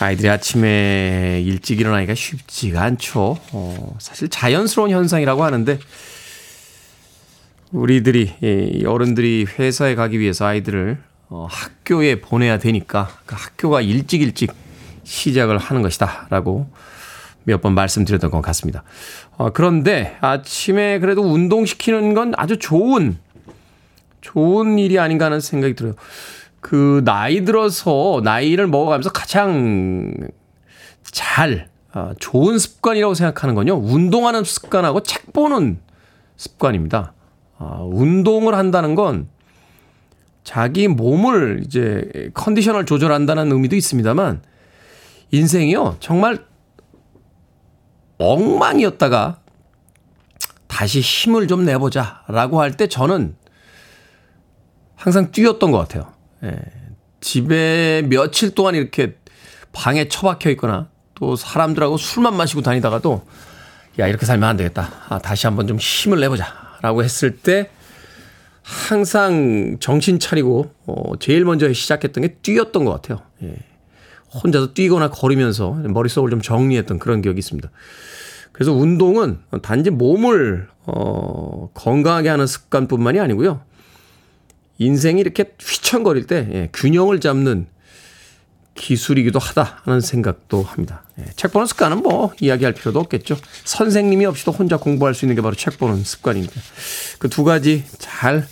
[0.00, 3.38] 아이들이 아침에 일찍 일어나기가 쉽지가 않죠.
[3.52, 5.78] 어, 사실 자연스러운 현상이라고 하는데
[7.72, 14.50] 우리들이 이 어른들이 회사에 가기 위해서 아이들을 어, 학교에 보내야 되니까 그 학교가 일찍 일찍
[15.04, 16.70] 시작을 하는 것이다 라고
[17.44, 18.82] 몇 번 말씀드렸던 것 같습니다.
[19.36, 23.18] 어, 그런데 아침에 그래도 운동시키는 건 아주 좋은
[24.20, 25.94] 좋은 일이 아닌가 하는 생각이 들어요.
[26.60, 30.12] 그 나이 들어서 나이를 먹어가면서 가장
[31.02, 33.74] 잘 어, 좋은 습관이라고 생각하는 건요.
[33.74, 35.80] 운동하는 습관하고 책 보는
[36.36, 37.14] 습관입니다.
[37.58, 39.28] 아, 운동을 한다는 건
[40.44, 44.42] 자기 몸을 이제 컨디션을 조절한다는 의미도 있습니다만
[45.32, 45.96] 인생이요.
[46.00, 46.38] 정말
[48.20, 49.40] 엉망이었다가
[50.68, 53.34] 다시 힘을 좀 내보자 라고 할 때 저는
[54.94, 56.12] 항상 뛰었던 것 같아요.
[56.44, 56.56] 예.
[57.20, 59.16] 집에 며칠 동안 이렇게
[59.72, 63.26] 방에 처박혀 있거나 또 사람들하고 술만 마시고 다니다가도
[63.98, 64.88] 야, 이렇게 살면 안 되겠다.
[65.08, 66.46] 아, 다시 한번 좀 힘을 내보자.
[66.82, 67.68] 라고 했을 때
[68.62, 73.22] 항상 정신 차리고 어, 제일 먼저 시작했던 게 뛰었던 것 같아요.
[73.42, 73.54] 예.
[74.32, 77.70] 혼자서 뛰거나 걸으면서 머릿속을 좀 정리했던 그런 기억이 있습니다.
[78.52, 83.62] 그래서 운동은 단지 몸을 어, 건강하게 하는 습관뿐만이 아니고요.
[84.78, 87.66] 인생이 이렇게 휘청거릴 때 예, 균형을 잡는
[88.74, 91.04] 기술이기도 하다 하는 생각도 합니다.
[91.18, 93.36] 예, 책 보는 습관은 뭐 이야기할 필요도 없겠죠.
[93.64, 96.54] 선생님이 없이도 혼자 공부할 수 있는 게 바로 책 보는 습관입니다.
[97.18, 98.46] 그 두 가지 잘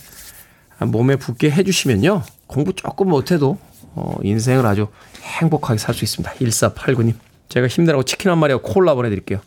[0.79, 2.23] 몸에 붙게 해주시면요.
[2.47, 3.57] 공부 조금 못해도
[3.99, 4.87] 어, 인생을 아주
[5.21, 6.33] 행복하게 살 수 있습니다.
[6.35, 7.13] 1489님.
[7.49, 9.41] 제가 힘내라고 치킨 한 마리와 콜라 보내드릴게요.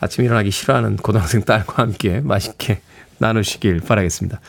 [0.00, 2.80] 아침 일어나기 싫어하는 고등학생 딸과 함께 맛있게
[3.18, 4.40] 나누시길 바라겠습니다.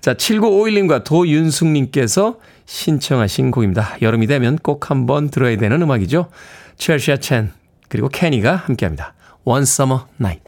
[0.00, 3.96] 자, 7951님과 도윤숙님께서 신청하신 곡입니다.
[4.02, 6.28] 여름이 되면 꼭 한번 들어야 되는 음악이죠.
[6.76, 7.52] 첼시아 첸
[7.88, 9.14] 그리고 케니가 함께 합니다.
[9.44, 10.42] One Summer Night.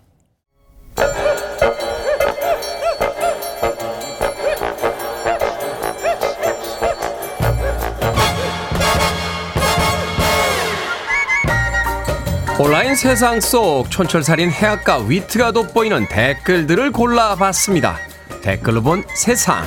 [12.61, 17.97] 온라인 세상 속 촌철살인 해악과 위트가 돋보이는 댓글들을 골라봤습니다.
[18.43, 19.65] 댓글로 본 세상.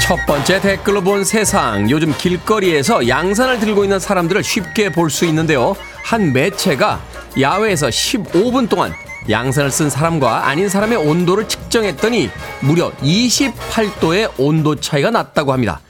[0.00, 1.88] 첫 번째 댓글로 본 세상.
[1.90, 5.74] 요즘 길거리에서 양산을 들고 있는 사람들을 쉽게 볼 수 있는데요.
[6.02, 7.00] 한 매체가
[7.40, 8.92] 야외에서 15분 동안
[9.28, 15.80] 양산을 쓴 사람과 아닌 사람의 온도를 측정했더니 무려 28도의 온도 차이가 났다고 합니다.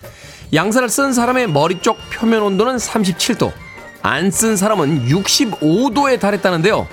[0.52, 3.52] 양산을 쓴 사람의 머리 쪽 표면 온도는 37도,
[4.02, 6.86] 안 쓴 사람은 65도에 달했다는데요.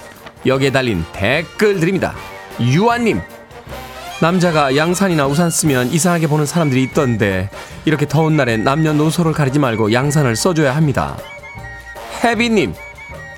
[0.45, 2.15] 여기에 달린 댓글들입니다.
[2.59, 3.21] 유아님,
[4.19, 7.49] 남자가 양산이나 우산 쓰면 이상하게 보는 사람들이 있던데
[7.85, 11.17] 이렇게 더운 날에 남녀노소를 가리지 말고 양산을 써줘야 합니다.
[12.23, 12.73] 해비님,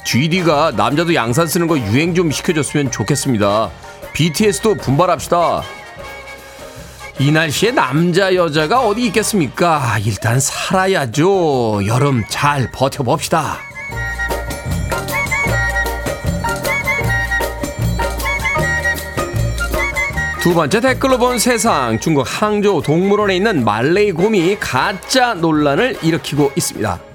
[0.06, 3.72] GD가 남자도 양산 쓰는 거 유행 좀 시켜줬으면 좋겠습니다.
[4.13, 5.63] BTS도 분발합시다.
[7.20, 9.98] 이 날씨에 남자 여자가 어디 있겠습니까?
[10.04, 11.86] 일단 살아야죠.
[11.86, 13.60] 여름 잘 버텨봅시다.
[20.42, 27.12] 두 번째 댓글로 본 세상 중국 항저우 동물원에 있는 말레이 곰이 가짜 논란을 일으키고 있습니다.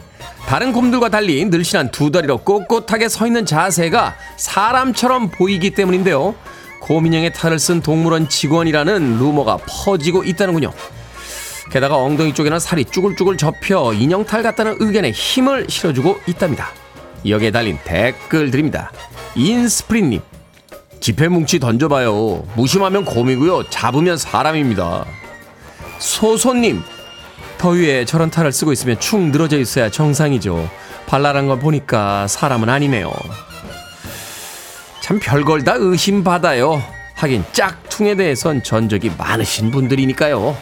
[0.49, 6.35] 다른 곰들과 달리 늘씬한 두 다리로 꼿꼿하게 서 있는 자세가 사람처럼 보이기 때문인데요.
[6.81, 10.73] 곰 인형의 탈을 쓴 동물원 직원이라는 루머가 퍼지고 있다는군요.
[11.71, 16.71] 게다가 엉덩이 쪽에는 살이 쭈글쭈글 접혀 인형 탈 같다는 의견에 힘을 실어주고 있답니다.
[17.29, 18.91] 여기에 달린 댓글들입니다.
[19.35, 20.23] 인스프린님,
[21.01, 22.47] 지폐 뭉치 던져봐요.
[22.57, 23.65] 무심하면 곰이고요.
[23.69, 25.05] 잡으면 사람입니다.
[25.99, 26.83] 소소님,
[27.59, 30.71] 더위에 저런 탈을 쓰고 있으면 축 늘어져 있어야 정상이죠.
[31.07, 33.13] 발랄한 걸 보니까 사람은 아니네요.
[35.03, 36.83] 참 별걸 다 의심받아요.
[37.15, 40.57] 하긴 짝퉁에 대해선 전적이 많으신 분들이니까요.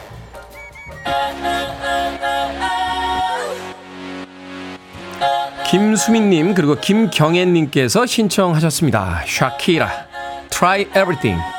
[5.69, 9.25] 김수민님 그리고 김경애님께서 신청하셨습니다.
[9.27, 9.91] 샤키라,
[10.49, 11.56] Try Everything.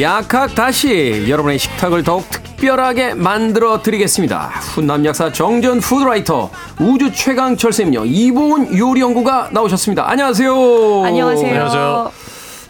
[0.00, 4.48] 약학 다시 여러분의 식탁을 더욱 특별하게 만들어 드리겠습니다.
[4.74, 10.08] 훈남 약사 정전 푸드라이터 우주 최강 철쌤요 이보은 요리 연구가 나오셨습니다.
[10.08, 11.04] 안녕하세요.
[11.04, 12.12] 안녕하세요.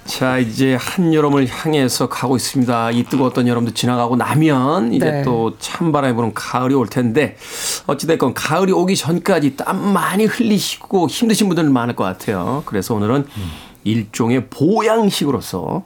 [0.05, 2.93] 자 이제 한 여름을 향해서 가고 있습니다.
[2.93, 5.23] 이 뜨거웠던 여름도 지나가고 나면 이제 네.
[5.23, 7.37] 또 찬바람이 부는 가을이 올 텐데
[7.87, 12.63] 어찌됐건 가을이 오기 전까지 땀 많이 흘리시고 힘드신 분들 많을 것 같아요.
[12.67, 13.27] 그래서 오늘은
[13.83, 15.85] 일종의 보양식으로서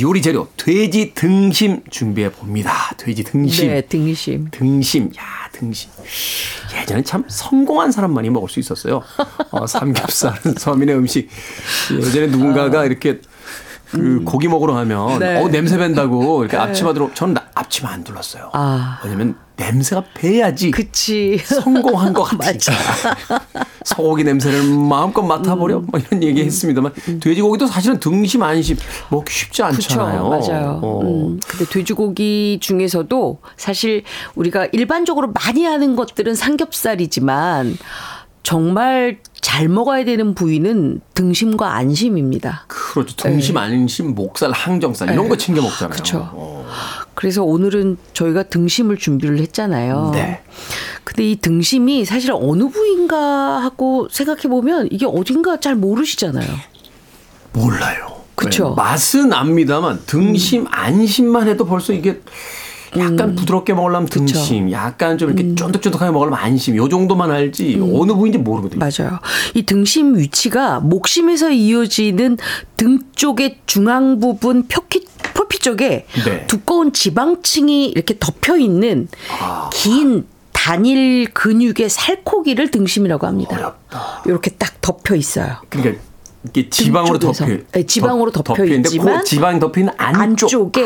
[0.00, 2.72] 요리 재료 돼지 등심 준비해 봅니다.
[2.98, 3.68] 돼지 등심.
[3.68, 4.48] 네, 등심.
[4.50, 5.22] 등심, 야,
[5.52, 5.90] 등심.
[6.80, 9.02] 예전에 참 성공한 사람만이 먹을 수 있었어요.
[9.50, 11.28] 어, 삼겹살은 서민의 음식.
[11.92, 13.20] 예전에 누군가가 이렇게
[13.90, 15.40] 그 고기 먹으러 가면 네.
[15.40, 18.50] 어 냄새 밴다고 이렇게 앞치마 들어 저는 나- 앞치마 안 둘렀어요.
[18.52, 19.00] 아.
[19.04, 21.38] 왜냐면 냄새가 배야지 그치.
[21.38, 23.46] 성공한 것 같으니까.
[23.86, 25.78] 소고기 냄새를 마음껏 맡아버려.
[25.86, 28.76] 뭐 이런 얘기 했습니다만 돼지고기도 사실은 등심 안심
[29.10, 29.62] 먹기 쉽지.
[29.62, 30.28] 않잖아요.
[30.28, 30.80] 맞아요.
[30.82, 31.00] 어.
[31.02, 34.02] 음, 근데 돼지고기 중에서도 사실
[34.34, 37.78] 우리가 일반적으로 많이 하는 것들은 삼겹살이지만
[38.42, 42.64] 정말 잘 먹어야 되는 부위는 등심과 안심입니다.
[42.66, 43.14] 그렇죠.
[43.16, 45.90] 등심, 안심, 목살, 항정살 이런 거 챙겨 먹잖아요.
[45.90, 45.94] 네.
[45.94, 46.28] 그렇죠.
[46.32, 46.66] 어.
[47.14, 50.10] 그래서 오늘은 저희가 등심을 준비를 했잖아요.
[50.12, 50.42] 네.
[51.06, 56.48] 근데 이 등심이 사실 어느 부위인가 하고 생각해 보면 이게 어딘가 잘 모르시잖아요.
[57.52, 58.16] 몰라요.
[58.34, 58.66] 그쵸.
[58.66, 58.68] 음.
[58.70, 62.20] 네, 맛은 압니다만 등심, 안심만 해도 벌써 이게
[62.98, 65.38] 약간 부드럽게 먹으려면 등심, 약간 좀 음.
[65.38, 68.80] 이렇게 쫀득쫀득하게 먹으려면 안심, 요 정도만 알지 어느 부위인지 모르거든요.
[68.80, 69.20] 맞아요.
[69.54, 72.36] 이 등심 위치가 목심에서 이어지는
[72.76, 75.04] 등 쪽의 중앙 부분 표피,
[75.34, 76.46] 표피 쪽에 네.
[76.48, 79.06] 두꺼운 지방층이 이렇게 덮여 있는
[79.72, 80.26] 긴
[80.66, 83.56] 단일 근육의 살코기를 등심이라고 합니다.
[83.56, 84.22] 어렵다.
[84.26, 85.58] 이렇게 딱 덮여 있어요.
[85.68, 86.00] 그러니까
[86.48, 87.20] 이게 지방으로.
[87.20, 90.46] 덮여, 네, 지방으로 덮- 덮여 있지만 그 지방이 덮여 있는 안쪽.
[90.46, 90.84] 안쪽에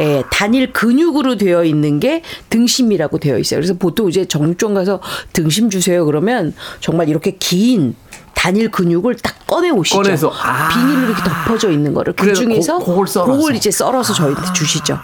[0.00, 2.20] 예, 단일 근육으로 되어 있는 게
[2.50, 3.56] 등심이라고 되어 있어요.
[3.60, 5.00] 그래서 보통 이제 정육점 가서
[5.32, 7.94] 등심 주세요 그러면 정말 이렇게 긴
[8.34, 9.96] 단일 근육을 딱 꺼내 오시죠.
[10.02, 10.68] 꺼내서, 아.
[10.68, 13.52] 비닐로 이렇게 덮어져 있는 거를 그 중에서 고- 그걸 썰어서.
[13.52, 14.98] 이제 썰어서 저희한테 주시죠.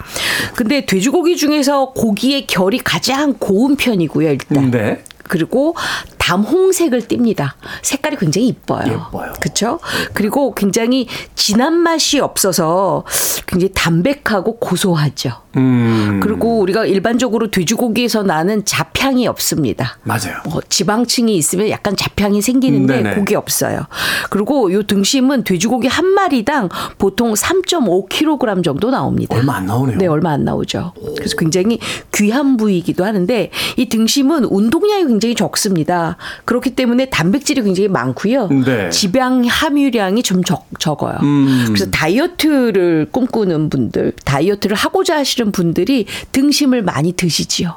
[0.55, 4.71] 근데 돼지고기 중에서 고기의 결이 가장 고운 편이고요, 일단.
[4.71, 5.03] 네.
[5.29, 5.75] 그리고
[6.17, 7.53] 밤홍색을 띱니다.
[7.81, 9.07] 색깔이 굉장히 이뻐요.
[9.11, 9.33] 예뻐요.
[9.39, 9.79] 그렇죠?
[10.13, 13.03] 그리고 굉장히 진한 맛이 없어서
[13.47, 15.31] 굉장히 담백하고 고소하죠.
[15.57, 16.19] 음.
[16.21, 19.97] 그리고 우리가 일반적으로 돼지고기에서 나는 잡향이 없습니다.
[20.03, 20.35] 맞아요.
[20.49, 23.15] 뭐 지방층이 있으면 약간 잡향이 생기는데 네네.
[23.15, 23.87] 고기 없어요.
[24.29, 29.35] 그리고 요 등심은 돼지고기 한 마리당 보통 3.5kg 정도 나옵니다.
[29.35, 29.97] 얼마 안 나오네요.
[29.97, 30.93] 네, 얼마 안 나오죠.
[31.17, 31.79] 그래서 굉장히
[32.13, 36.17] 귀한 부위이기도 하는데 이 등심은 운동량이 굉장히 적습니다.
[36.45, 38.47] 그렇기 때문에 단백질이 굉장히 많고요.
[38.47, 38.89] 네.
[38.89, 41.17] 지방 함유량이 좀 적, 적어요.
[41.21, 41.65] 음.
[41.67, 47.75] 그래서 다이어트를 꿈꾸는 분들, 다이어트를 하고자 하시는 분들이 등심을 많이 드시지요.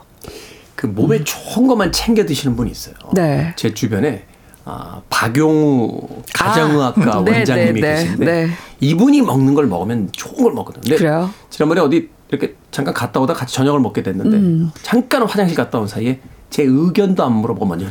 [0.77, 2.95] 그 몸에 좋은 것만 챙겨 드시는 분이 있어요.
[3.15, 3.53] 네.
[3.57, 4.25] 제 주변에
[4.65, 8.51] 아, 박용우 가정의학과 아, 네, 원장님이 네, 네, 계신데 네.
[8.81, 10.97] 이분이 먹는 걸 먹으면 좋은 걸 먹거든요.
[10.97, 11.31] 그래요?
[11.51, 14.71] 지난번에 어디 이렇게 잠깐 갔다 오다 같이 저녁을 먹게 됐는데 음.
[14.83, 16.21] 잠깐 화장실 갔다 온 사이에
[16.53, 17.87] 제 의견도 안 물어보고 먼저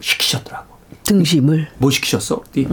[0.00, 0.74] 시키셨더라고.
[1.04, 1.68] 등심을.
[1.76, 2.42] 뭐 시키셨어?
[2.56, 2.66] 이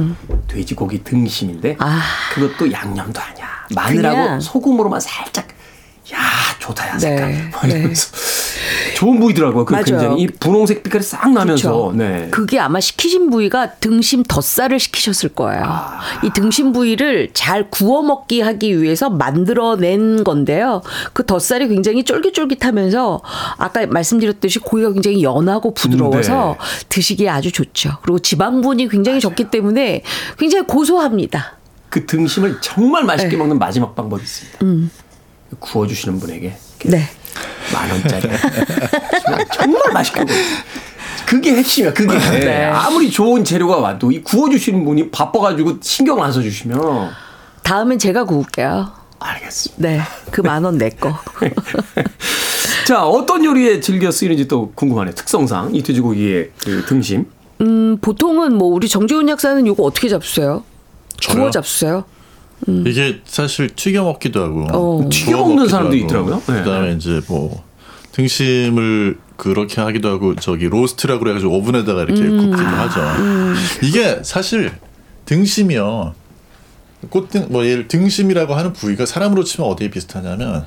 [0.48, 1.78] 돼지고기 등심인데 음.
[1.80, 2.00] 아.
[2.34, 3.46] 그것도 양념도 아니야.
[3.76, 4.40] 마늘하고.
[4.40, 5.50] 소금으로만 살짝
[6.12, 6.20] 야
[6.60, 7.32] 좋다 야 색깔.
[7.32, 8.08] 네, 뭐 이러면서
[8.96, 9.66] 좋은 부위더라고요.
[9.66, 9.86] 그 맞아요.
[9.86, 11.98] 굉장히 이 분홍색 빛깔이 싹 나면서 그렇죠.
[11.98, 12.28] 네.
[12.30, 15.64] 그게 아마 시키신 부위가 등심 덧살을 시키셨을 거예요.
[15.66, 16.00] 아.
[16.24, 20.82] 이 등심 부위를 잘 구워 먹기 하기 위해서 만들어낸 건데요.
[21.14, 23.22] 그 덧살이 굉장히 쫄깃쫄깃하면서
[23.58, 26.86] 아까 말씀드렸듯이 고기가 굉장히 연하고 부드러워서 네.
[26.90, 27.98] 드시기에 아주 좋죠.
[28.02, 30.04] 그리고 지방분이 굉장히 적기 때문에
[30.38, 31.58] 굉장히 고소합니다.
[31.90, 33.36] 그 등심을 정말 맛있게 네.
[33.36, 33.40] 음.
[33.40, 34.60] 먹는 마지막 방법이 있습니다.
[35.60, 37.10] 구워주시는 분에게 네.
[37.74, 38.28] 만 원짜리
[39.56, 40.38] 정말 맛있게 구워.
[41.26, 41.94] 그게 핵심이야.
[41.94, 42.66] 그게 네.
[42.66, 47.10] 아무리 좋은 재료가 와도 이 구워주시는 분이 바빠가지고 신경 안 써주시면
[47.64, 48.92] 다음엔 제가 구울게요.
[49.20, 49.82] 알겠습니다.
[49.90, 50.02] 네.
[50.32, 51.18] 그 만 원 내 거.
[52.88, 55.16] 자 어떤 요리에 즐겨 쓰이는지 또 궁금하네요.
[55.16, 57.26] 특성상 이 돼지고기의 그 등심.
[57.62, 60.64] 음, 보통은 뭐 우리 정재훈 약사는 요거 어떻게 잡수세요?
[61.30, 62.04] 구워 잡수세요?
[62.86, 65.10] 이게 사실 튀겨 먹기도 하고 어.
[65.10, 66.36] 튀겨 구워 먹는 사람도 하고, 있더라고요.
[66.48, 66.64] 네.
[66.64, 67.64] 그다음에 이제 뭐
[68.14, 72.38] 등심을 그렇게 하기도 하고 저기 로스트라고 그래가지고 오븐에다가 이렇게 음.
[72.38, 72.88] 굽기도 아.
[72.88, 73.60] 하죠.
[73.86, 74.72] 이게 사실
[75.26, 76.14] 등심이요.
[77.10, 80.66] 꽃등 뭐 예를 등심이라고 하는 부위가 사람으로 치면 어디에 비슷하냐면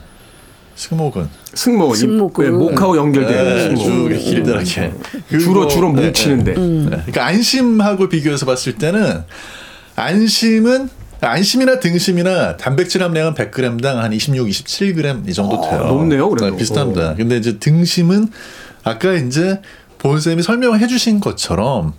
[0.75, 2.45] 승모근 승모, 이- 승모근.
[2.45, 4.09] 네, 목하고 네, 쭉 승모.
[4.09, 4.93] 이렇게 길다랗게
[5.31, 6.53] 주로 그거- 주로 네, 뭉치는데.
[6.53, 6.61] 네.
[6.61, 6.85] 네.
[6.91, 9.23] 그러니까 안심하고 비교해서 봤을 때는
[9.95, 10.91] 안심은
[11.21, 15.83] 안심이나 등심이나 단백질 함량은 100g당 한 26, 27g 이 정도 돼요.
[15.85, 16.51] 아, 높네요, 그래도.
[16.51, 17.15] 네, 비슷합니다.
[17.15, 18.29] 근데 이제 등심은
[18.85, 19.61] 아까 이제
[19.99, 21.95] 본쌤이 설명해 주신 것처럼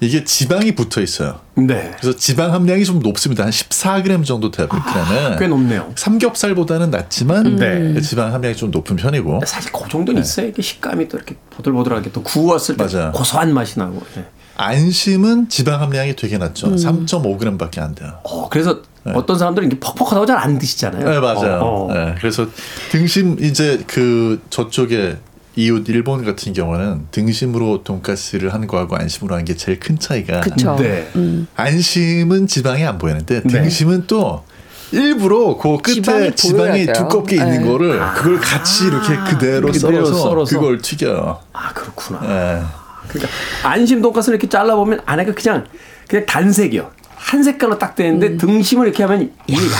[0.00, 1.40] 이게 지방이 붙어 있어요.
[1.56, 1.90] 네.
[1.98, 3.42] 그래서 지방 함량이 좀 높습니다.
[3.42, 4.96] 한 14g 정도 돼요, 100g은.
[4.96, 5.92] 아, 꽤 높네요.
[5.96, 8.00] 삼겹살보다는 낮지만 네.
[8.00, 9.40] 지방 함량이 좀 높은 편이고.
[9.44, 13.10] 사실 그 정도는 있어야 이게 식감이 또 이렇게 보들보들하게 또 구웠을 때 맞아요.
[13.12, 14.00] 고소한 맛이 나고.
[14.14, 14.24] 네.
[14.58, 16.74] 안심은 지방 함량이 되게 낮죠.
[16.74, 18.12] 3.5g밖에 안 돼요.
[18.24, 18.80] 어, 그래서
[19.14, 21.08] 어떤 사람들은 이게 퍽퍽하다고 잘 안 드시잖아요.
[21.08, 21.60] 네, 맞아요.
[21.62, 21.94] 어, 어.
[21.94, 22.46] 네, 그래서
[22.90, 25.16] 등심 이제 그 저쪽에
[25.56, 30.76] 이웃 일본 같은 경우는 등심으로 돈가스를 한 거하고 안심으로 한게 제일 큰 차이가 그쵸.
[30.76, 31.08] 네.
[31.56, 33.48] 안심은 지방이 안 보이는데 네.
[33.48, 34.44] 등심은 또
[34.92, 36.92] 일부러 그 끝에 지방이 지방이, 보여야 돼요.
[36.94, 37.68] 두껍게 있는 네.
[37.68, 40.56] 거를 그걸 같이 이렇게 그대로, 그대로 썰어서, 썰어서.
[40.58, 41.38] 그걸 튀겨요.
[41.52, 42.87] 아, 그렇구나.
[43.08, 43.20] 네.
[43.20, 43.32] 그러니까
[43.68, 45.66] 안심 돈가스를 이렇게 잘라보면 안에가 그냥
[46.06, 46.98] 그냥 단색이요.
[47.18, 49.30] 한 색깔로 딱 되는데 등심을 이렇게 하면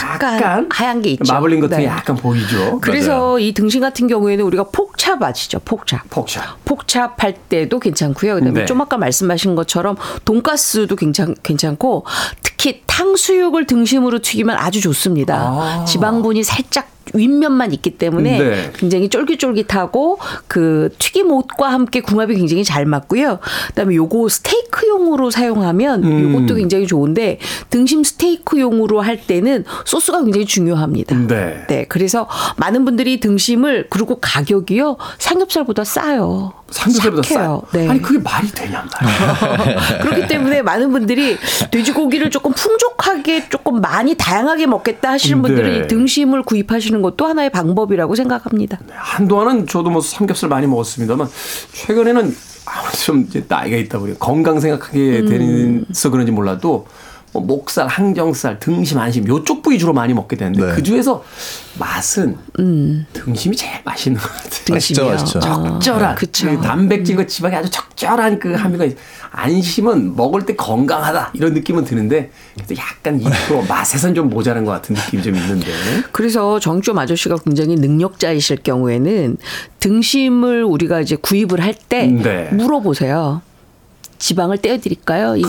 [0.03, 0.37] 약간, 음.
[0.37, 1.33] 약간 하얀 게 있죠.
[1.33, 1.89] 마블링 같은 게 네.
[1.89, 2.79] 약간 보이죠.
[2.81, 5.61] 그래서 이 등심 같은 경우에는 우리가 폭찹 아시죠?
[5.61, 6.01] 폭찹.
[6.11, 6.64] 폭샷.
[6.64, 8.35] 폭찹 할 때도 괜찮고요.
[8.35, 8.66] 그다음에 네.
[8.66, 12.05] 좀 아까 말씀하신 것처럼 돈가스도 괜찮 괜찮고
[12.43, 15.36] 특히 탕수육을 등심으로 튀기면 아주 좋습니다.
[15.36, 15.84] 아.
[15.86, 18.72] 지방분이 살짝 윗면만 있기 때문에 네.
[18.74, 23.38] 굉장히 쫄깃쫄깃하고 그 튀김옷과 함께 궁합이 굉장히 잘 맞고요.
[23.68, 26.34] 그다음에 요거 스테이크용으로 사용하면 음.
[26.34, 27.38] 요것도 굉장히 좋은데
[27.70, 31.16] 등심 스테이크용으로 할 때는 소스가 굉장히 중요합니다.
[31.28, 31.64] 네.
[31.68, 36.53] 네, 그래서 많은 분들이 등심을 그리고 가격이요 삼겹살보다 싸요.
[36.70, 37.62] 삼겹살보다 착해요.
[37.70, 37.78] 싸.
[37.78, 37.88] 네.
[37.88, 39.98] 아니 그게 말이 되냐 말이야.
[40.02, 41.36] 그렇기 때문에 많은 분들이
[41.70, 45.78] 돼지고기를 조금 풍족하게 조금 많이 다양하게 먹겠다 하시는 분들은 네.
[45.78, 48.78] 이 등심을 구입하시는 것도 하나의 방법이라고 생각합니다.
[48.94, 51.28] 한동안은 저도 뭐 삼겹살 많이 먹었습니다만
[51.72, 55.84] 최근에는 아무래도 좀 이제 나이가 있다 보니 건강 생각하게 음.
[55.88, 56.86] 되서 그런지 몰라도
[57.33, 60.72] 뭐 목살, 항정살, 등심, 안심 요쪽 부위 주로 많이 먹게 되는데 네.
[60.74, 61.22] 그 중에서
[61.79, 62.37] 맛은
[63.12, 64.51] 등심이 제일 맛있는 것 같아요.
[64.64, 65.11] 등심이요.
[65.11, 65.41] 맛있죠.
[65.41, 66.47] 적절한 그쵸.
[66.49, 68.97] 그 단백질과 지방이 아주 적절한 그 함유가 있-
[69.31, 72.31] 안심은 먹을 때 건강하다 이런 느낌은 드는데
[72.79, 75.66] 약간 2% 맛에선 좀 모자란 것 같은 느낌이 좀 있는데
[76.12, 79.37] 그래서 정점 아저씨가 굉장히 능력자이실 경우에는
[79.81, 82.49] 등심을 우리가 이제 구입을 할때 네.
[82.53, 83.43] 물어보세요.
[84.18, 85.37] 지방을 떼어드릴까요?
[85.37, 85.43] 이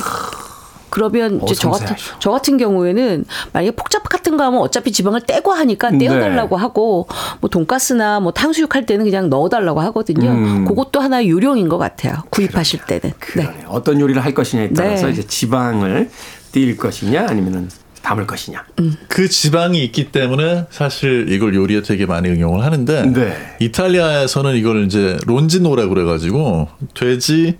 [0.89, 1.95] 그러면 이제 저 같은.
[2.19, 6.61] 저 같은 경우에는 만약에 폭잡 같은 거 하면 어차피 지방을 떼고 하니까 떼어달라고 네.
[6.61, 7.07] 하고
[7.41, 10.29] 뭐 돈가스나 뭐 탕수육 할 때는 그냥 넣어달라고 하거든요.
[10.29, 10.65] 음.
[10.65, 12.15] 그것도 하나의 요령인 것 같아요.
[12.29, 13.01] 구입하실 때는.
[13.01, 13.13] 네.
[13.19, 13.65] 그러네.
[13.67, 15.13] 어떤 요리를 할 것이냐에 따라서 네.
[15.13, 16.09] 이제 지방을
[16.53, 17.69] 띌 것이냐 아니면은
[18.01, 18.63] 담을 것이냐.
[19.07, 23.55] 그 지방이 있기 때문에 사실 이걸 요리에 되게 많이 응용을 하는데 네.
[23.59, 27.57] 이탈리아에서는 이걸 이제 론지노라고 그래가지고 돼지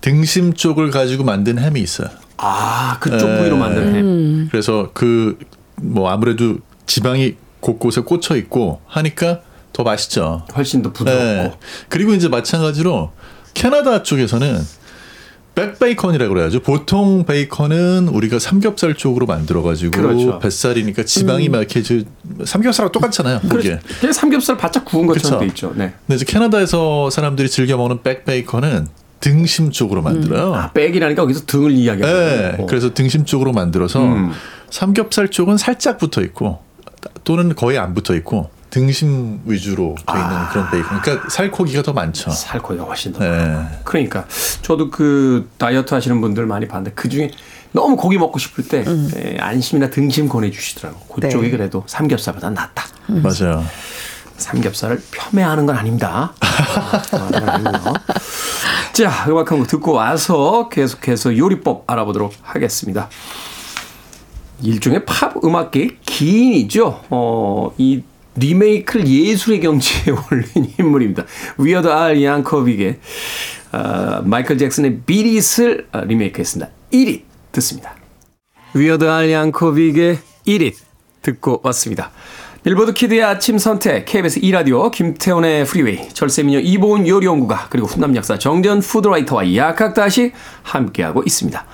[0.00, 2.08] 등심 쪽을 가지고 만든 햄이 있어요.
[2.36, 3.38] 아 그쪽 네.
[3.38, 4.48] 부위로 만든 햄.
[4.50, 5.36] 그래서 그
[5.82, 9.40] 뭐 아무래도 지방이 곳곳에 꽂혀 있고 하니까
[9.72, 10.46] 더 맛있죠.
[10.56, 11.22] 훨씬 더 부드럽고.
[11.22, 11.52] 네.
[11.88, 13.10] 그리고 이제 마찬가지로
[13.54, 14.60] 캐나다 쪽에서는
[15.54, 16.60] 백베이컨이라고 그래야죠.
[16.60, 20.38] 보통 베이컨은 우리가 삼겹살 쪽으로 만들어가지고 그렇죠.
[20.38, 21.96] 뱃살이니까 지방이 막 이렇게 저
[22.44, 23.40] 삼겹살하고 똑같잖아요.
[23.50, 23.78] 그게.
[24.00, 25.40] 그냥 삼겹살 바짝 구운 것처럼 그쵸.
[25.40, 25.72] 돼 있죠.
[25.76, 25.92] 네.
[26.06, 28.86] 근데 이제 캐나다에서 사람들이 즐겨 먹는 백베이컨은
[29.22, 30.54] 등심 쪽으로 만들어요.
[30.54, 32.66] 아, 백이라니까 여기서 등을 이야기하는 네, 거예요.
[32.66, 34.32] 그래서 등심 쪽으로 만들어서 음.
[34.68, 36.60] 삼겹살 쪽은 살짝 붙어 있고
[37.24, 40.48] 또는 거의 안 붙어 있고 등심 위주로 돼 있는 아.
[40.50, 41.02] 그런 베이컨.
[41.02, 42.30] 그러니까 살코기가 더 많죠.
[42.30, 43.20] 살코기가 훨씬 더.
[43.20, 43.28] 네.
[43.28, 43.68] 많아요.
[43.84, 44.26] 그러니까
[44.62, 47.30] 저도 그 다이어트 하시는 분들 많이 봤는데 그 중에
[47.70, 48.84] 너무 고기 먹고 싶을 때
[49.16, 51.14] 에, 안심이나 등심 권해주시더라고.
[51.14, 51.50] 그쪽이 네.
[51.50, 52.84] 그래도 삼겹살보다 낫다.
[53.06, 53.64] 맞아요.
[54.36, 55.00] 삼겹살을
[55.32, 56.32] 폄훼하는 건 아닙니다.
[56.40, 57.02] 아,
[57.32, 57.94] 아니고요.
[58.92, 63.08] 자, 음악 한 곡 듣고 와서 계속해서 요리법 알아보도록 하겠습니다.
[64.62, 67.00] 일종의 팝 음악계의 기인이죠.
[67.10, 68.02] 어, 이
[68.36, 71.24] 리메이크를 예술의 경지에 올린 인물입니다.
[71.58, 73.00] Weird Al Yankovic의
[73.72, 76.70] 어, 마이클 잭슨의 비릿을 어, 리메이크했습니다.
[76.92, 77.22] 1위
[77.52, 77.96] 듣습니다.
[78.74, 80.74] Weird Al Yankovic의 Eat It
[81.22, 82.10] 듣고 왔습니다.
[82.64, 88.78] 빌보드 kid의 아침 선택, KBS 2라디오, 김태훈의 Freeway, 절세미녀 이보은 요리연구가, 그리고 훈남 약사 정재훈
[88.78, 90.30] food writer와 약학다식
[90.62, 91.64] 함께하고 있습니다.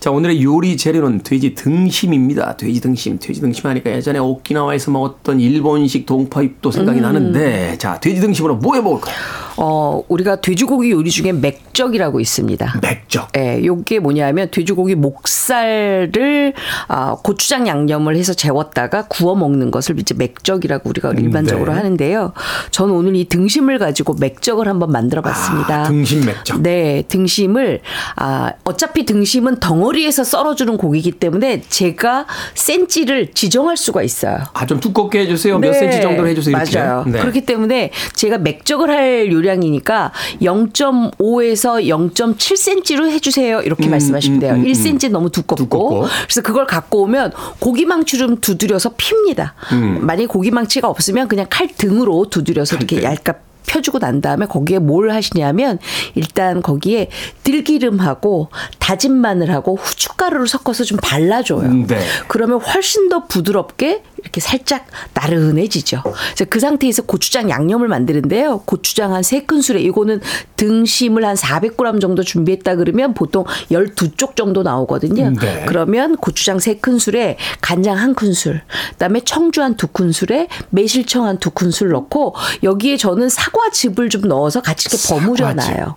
[0.00, 2.58] 자, 오늘의 요리 재료는 돼지 등심입니다.
[2.58, 8.56] 돼지 등심, 돼지 등심 하니까 예전에 오키나와에서 먹었던 일본식 동파육도 생각이 나는데, 자, 돼지 등심으로
[8.56, 9.14] 뭐 해 먹을까요?
[9.56, 12.80] 어, 우리가 돼지고기 요리 중에 맥적이라고 있습니다.
[12.82, 13.28] 맥적.
[13.36, 16.52] 예, 요게 뭐냐면 돼지고기 목살을
[16.88, 21.78] 아, 고추장 양념을 해서 재웠다가 구워 먹는 것을 이제 맥 적이라고 우리가 일반적으로 네.
[21.78, 22.32] 하는데요.
[22.70, 25.82] 저는 오늘 이 등심을 가지고 맥적을 한번 만들어 봤습니다.
[25.82, 26.60] 아, 등심 맥적.
[26.62, 27.80] 네, 등심을
[28.16, 34.38] 아 어차피 등심은 덩어리에서 썰어 주는 고기이기 때문에 제가 센치를 지정할 수가 있어요.
[34.52, 35.58] 아, 좀 두껍게 해 주세요.
[35.58, 36.56] 몇 네, 센치 정도로 해 주세요.
[36.56, 36.78] 이렇게.
[36.78, 37.04] 맞아요.
[37.06, 37.20] 네.
[37.20, 40.12] 그렇기 때문에 제가 맥적을 할 요량이니까
[40.42, 43.60] 0.5에서 0.7cm로 해 주세요.
[43.60, 44.54] 이렇게 음, 말씀하시면 돼요.
[44.54, 46.06] 음, 음, 1cm 너무 두껍고, 두껍고.
[46.24, 49.54] 그래서 그걸 갖고 오면 고기망치 좀 두드려서 핍니다.
[50.00, 53.04] 만약 에 고기망치가 없으면 그냥 칼 등으로 두드려서 이렇게 등.
[53.04, 53.32] 얇게
[53.66, 55.78] 펴주고 난 다음에 거기에 뭘 하시냐면
[56.14, 57.08] 일단 거기에
[57.42, 61.60] 들기름하고 다진 마늘하고 후춧가루를 섞어서 좀 발라줘요.
[61.68, 61.98] 음, 네.
[62.28, 66.02] 그러면 훨씬 더 부드럽게 이렇게 살짝 나른해지죠.
[66.02, 68.62] 그래서 그 상태에서 고추장 양념을 만드는데요.
[68.64, 70.20] 고추장 한 3큰술에 이거는
[70.56, 75.30] 등심을 한 400g 정도 준비했다 그러면 보통 12쪽 정도 나오거든요.
[75.40, 75.64] 네.
[75.68, 78.60] 그러면 고추장 3큰술에 간장 1큰술,
[78.90, 85.08] 그다음에 청주 한 2큰술에 매실청 한 2큰술 넣고 여기에 저는 사과즙을 좀 넣어서 같이 이렇게
[85.08, 85.96] 버무려 놔요.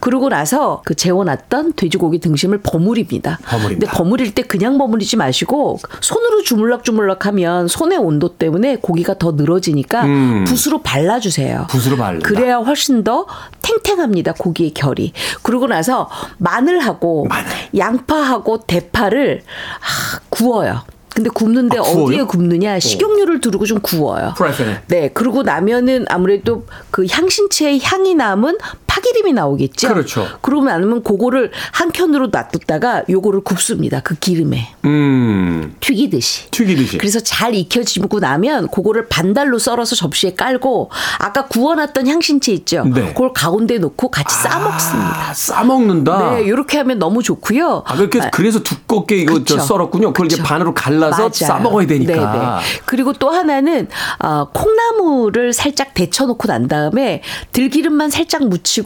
[0.00, 3.38] 그러고 나서 그 재워놨던 돼지고기 등심을 버무립니다.
[3.44, 3.86] 버무립니다.
[3.86, 10.04] 근데 버무릴 때 그냥 버무리지 마시고 손으로 주물럭주물럭 하면 손의 온도 때문에 고기가 더 늘어지니까
[10.04, 10.44] 음.
[10.46, 11.66] 붓으로 발라주세요.
[11.68, 12.26] 붓으로 바른다.
[12.28, 13.26] 그래야 훨씬 더
[13.62, 14.32] 탱탱합니다.
[14.34, 15.12] 고기의 결이.
[15.42, 16.08] 그러고 나서
[16.38, 17.50] 마늘하고 마늘.
[17.76, 19.42] 양파하고 대파를
[19.80, 20.82] 아, 구워요.
[21.14, 21.80] 근데 굽는데 아?
[21.80, 22.78] 어디에 굽느냐?
[22.78, 24.34] 식용유를 두르고 좀 구워요.
[24.36, 24.82] 프라이팬에.
[24.88, 28.58] 네, 그러고 나면은 아무래도 그 향신채의 향이 남은
[28.96, 29.88] 파기름이 나오겠죠.
[29.88, 30.26] 그렇죠.
[30.40, 34.00] 그러고 나면 그거를 한 켠으로 놔뒀다가 요거를 굽습니다.
[34.00, 36.50] 그 기름에 음, 튀기듯이.
[36.50, 36.96] 튀기듯이.
[36.96, 42.84] 그래서 잘 익혀지고 나면 그거를 반달로 썰어서 접시에 깔고 아까 구워놨던 향신채 있죠.
[42.84, 43.08] 네.
[43.12, 45.30] 그걸 가운데 놓고 같이 싸 먹습니다.
[45.30, 46.36] 아, 싸 먹는다.
[46.36, 47.82] 네, 이렇게 하면 너무 좋고요.
[47.86, 49.58] 아, 그렇게, 그래서 두껍게 이거 저 그쵸.
[49.60, 50.12] 썰었군요.
[50.14, 50.48] 그걸 이제 그쵸.
[50.48, 51.30] 반으로 갈라서 맞아요.
[51.32, 52.12] 싸 먹어야 되니까.
[52.14, 52.82] 네네.
[52.86, 53.88] 그리고 또 하나는
[54.20, 57.22] 어, 콩나물을 살짝 데쳐놓고 난 다음에
[57.52, 58.85] 들기름만 살짝 묻히고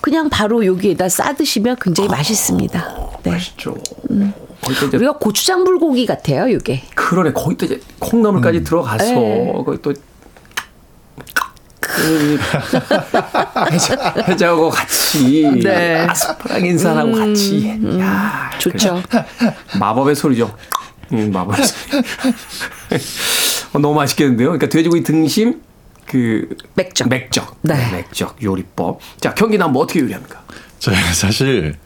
[0.00, 3.18] 그냥 바로 여기에다 싸 드시면 굉장히 맛있습니다.
[3.22, 3.30] 네.
[3.30, 3.76] 맛있죠.
[4.70, 6.82] 이제 우리가 고추장 불고기 같아요, 이게.
[6.94, 7.32] 그러네.
[7.32, 9.52] 거기 또 이제 콩나물까지 들어가서 네.
[9.64, 10.00] 거기 또그
[13.72, 16.02] 해자, 해자하고 같이 네.
[16.02, 19.02] 음, 아스파라긴산하고 같이 야, 좋죠.
[19.78, 20.54] 마법의 소리죠.
[21.12, 22.02] 음, 마법의 소리.
[23.72, 24.48] 어, 너무 맛있겠는데요.
[24.48, 25.60] 그러니까 돼지고기 등심
[26.08, 27.08] 그 맥적.
[27.08, 27.58] 맥적.
[27.62, 27.74] 네.
[27.92, 29.00] 맥적 요리법.
[29.20, 30.42] 자, 경기 남뭐 어떻게 요리합니까?
[30.78, 31.76] 저희가 사실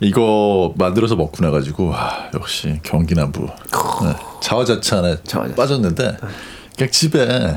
[0.00, 5.54] 이거 만들어서 먹고 나가지고 와, 역시 경기 남부 네, 자화자찬에 자화자찬.
[5.54, 6.16] 빠졌는데
[6.76, 7.56] 그냥 집에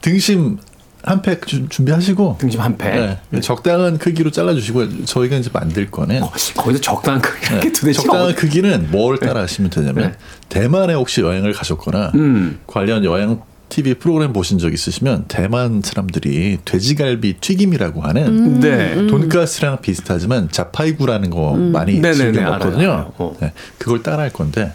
[0.00, 0.58] 등심
[1.04, 3.18] 한 팩 준비하시고 등심 한 팩.
[3.30, 6.20] 네, 적당한 크기로 잘라주시고 저희가 이제 만들 거는
[6.56, 10.18] 거기서 적당한 크기 네, 도대체 적당한 어디- 크기는 뭘 따라 하시면 되냐면 네.
[10.48, 12.58] 대만에 혹시 여행을 가셨거나 음.
[12.66, 18.60] 관련 여행 TV 프로그램 보신 적 있으시면 대만 사람들이 돼지갈비 튀김이라고 하는 음.
[18.60, 19.06] 네.
[19.08, 23.12] 돈가스랑 비슷하지만 자파이구라는 거 많이 네네네, 즐겨 먹거든요.
[23.18, 23.36] 어.
[23.40, 24.72] 네, 그걸 따라 할 건데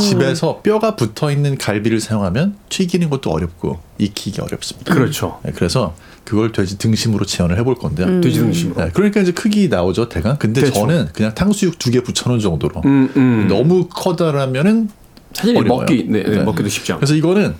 [0.00, 4.94] 집에서 뼈가 붙어 있는 갈비를 사용하면 튀기는 것도 어렵고 익히기 어렵습니다.
[4.94, 5.40] 그렇죠.
[5.44, 8.20] 네, 그래서 그걸 돼지 등심으로 재현을 해볼 건데요.
[8.20, 8.84] 돼지 등심으로.
[8.84, 10.38] 네, 그러니까 이제 크기 나오죠 대강.
[10.38, 10.80] 근데 그렇죠.
[10.80, 13.46] 저는 그냥 탕수육 두 개 붙여놓은 정도로 음, 음.
[13.48, 14.88] 너무 커다라면은
[15.32, 15.80] 사실 어려워요.
[15.80, 16.42] 먹기 네, 네, 네.
[16.44, 17.00] 먹기도 쉽지 않고.
[17.00, 17.54] 그래서 이거는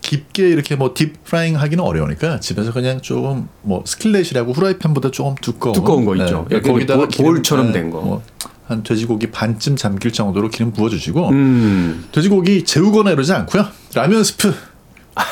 [0.00, 5.74] 깊게 이렇게 뭐 deep frying 하기는 어려우니까 집에서 그냥 조금 뭐 skillet이라고 후라이팬보다 조금 두꺼운
[5.74, 6.46] 두꺼운 거 있죠.
[6.48, 8.00] 네, 거기다가 볼처럼 된 거.
[8.00, 8.22] 뭐
[8.70, 12.04] 한 돼지고기 반쯤 잠길 정도로 기름 부어주시고 음.
[12.12, 13.66] 돼지고기 재우거나 이러지 않고요.
[13.94, 14.54] 라면 스프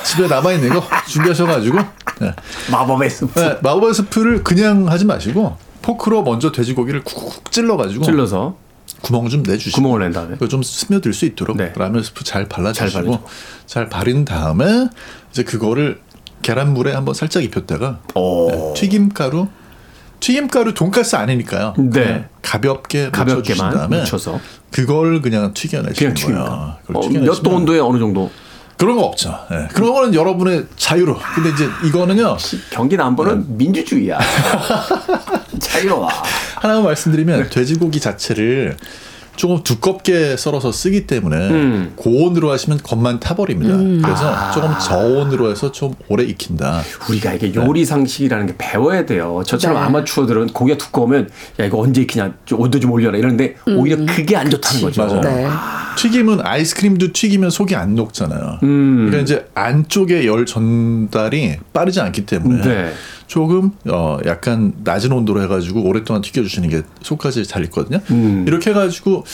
[0.05, 1.79] 집에 남아 있는 거 준비하셔가지고
[2.21, 2.35] 네.
[2.73, 8.57] 마법의 스프 네, 마법의 스프를 그냥 하지 마시고 포크로 먼저 돼지고기를 쿡쿡 찔러가지고 찔러서
[9.03, 11.73] 구멍 좀 내주시고 구멍을 낸 다음에 좀 스며들 수 있도록 네.
[11.77, 13.29] 라면 스프 잘잘 발라주시고 발라주고.
[13.67, 14.89] 잘 바른 다음에
[15.31, 16.01] 이제 그거를
[16.43, 18.51] 계란물에 한번 살짝 입혔다가 오.
[18.51, 19.49] 네, 튀김가루
[20.21, 21.75] 튀김가루 돈가스 아니니까요.
[21.79, 22.27] 네.
[22.43, 24.41] 가볍게 가볍게만 다음에 묻혀서
[24.71, 26.39] 그걸 그냥 튀겨내시는 그냥.
[26.43, 26.77] 거예요.
[26.95, 28.31] 어, 몇도 온도에 어느 정도?
[28.79, 29.37] 그런 거 없죠.
[29.51, 29.69] 예.
[29.75, 31.19] 그런 거는 여러분의 자유로.
[31.35, 32.37] 근데 이제 이거는요.
[32.71, 33.45] 경기 남부는 네.
[33.49, 34.19] 민주주의야.
[35.61, 36.09] 자유로워.
[36.55, 38.77] 하나만 말씀드리면 돼지고기 자체를
[39.39, 41.93] 조금 두껍게 썰어서 쓰기 때문에 음.
[41.95, 43.77] 고온으로 하시면 겉만 타버립니다.
[44.05, 44.51] 그래서 아.
[44.51, 46.83] 조금 저온으로 해서 좀 오래 익힌다.
[47.09, 49.41] 우리가 이게 요리 상식이라는 게 배워야 돼요.
[49.47, 49.85] 저처럼 네.
[49.85, 51.31] 아마추어들은 고기가 두꺼우면
[51.61, 55.05] 야 이거 언제 익히냐 좀 온도 좀 올려라 이러는데 오히려 그게 안 좋다는 거죠.
[55.07, 55.21] 맞아요.
[55.21, 55.47] 네.
[55.97, 58.59] 튀김은 아이스크림도 튀기면 속이 안 녹잖아요.
[58.65, 59.07] 음.
[59.09, 62.93] 그러니까 이제 안쪽에 열 전달이 빠르지 않기 때문에 네.
[63.29, 68.01] 조금 어 약간 낮은 온도로 해가지고 오랫동안 튀겨주시는 게 속까지 잘 익거든요.
[68.11, 68.45] 음.
[68.49, 69.25] 이렇게 해가지고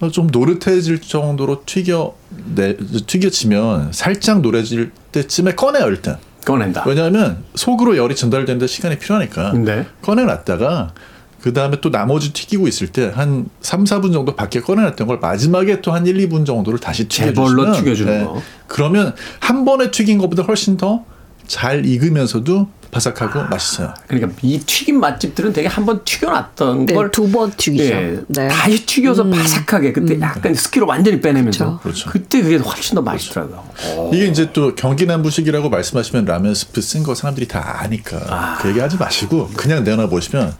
[0.00, 2.14] 어, 좀 노릇해질 정도로 튀겨
[2.54, 6.18] 내 튀겨지면 살짝 노래질 때쯤에 꺼내요 일단.
[6.44, 6.84] 꺼낸다.
[6.86, 9.86] 왜냐하면 속으로 열이 전달되는데 시간이 필요하니까 네.
[10.02, 10.92] 꺼내놨다가
[11.40, 15.80] 그 다음에 또 나머지 튀기고 있을 때 한 3, 4분 정도 밖에 꺼내놨던 걸 마지막에
[15.80, 17.80] 또 한 1, 2분 정도를 다시 재벌로 튀겨주시면 네.
[17.82, 18.42] 튀겨주는 거.
[18.68, 21.04] 그러면 한 번에 튀긴 것보다 훨씬 더
[21.46, 23.92] 잘 익으면서도 바삭하고 맛있어요.
[24.06, 27.84] 그러니까 이 튀김 맛집들은 되게 한 번 튀겨놨던 네, 걸 두번 튀기죠.
[27.84, 28.48] 예, 네.
[28.48, 32.10] 다시 튀겨서 바삭하게 그때 약간 스키로 완전히 빼내면서 그렇죠.
[32.10, 34.10] 그때 그게 훨씬 더 맛있더라고요.
[34.12, 38.80] 이게 이제 또 경기 남부식이라고 말씀하시면 라면 스프 쓴 거 사람들이 다 아니까 그 얘기
[38.80, 40.54] 하지 마시고 그냥 내놔 보시면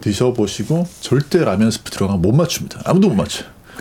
[0.00, 2.80] 드셔보시고 절대 라면 스프 들어가면 못 맞춥니다.
[2.84, 3.14] 아무도 못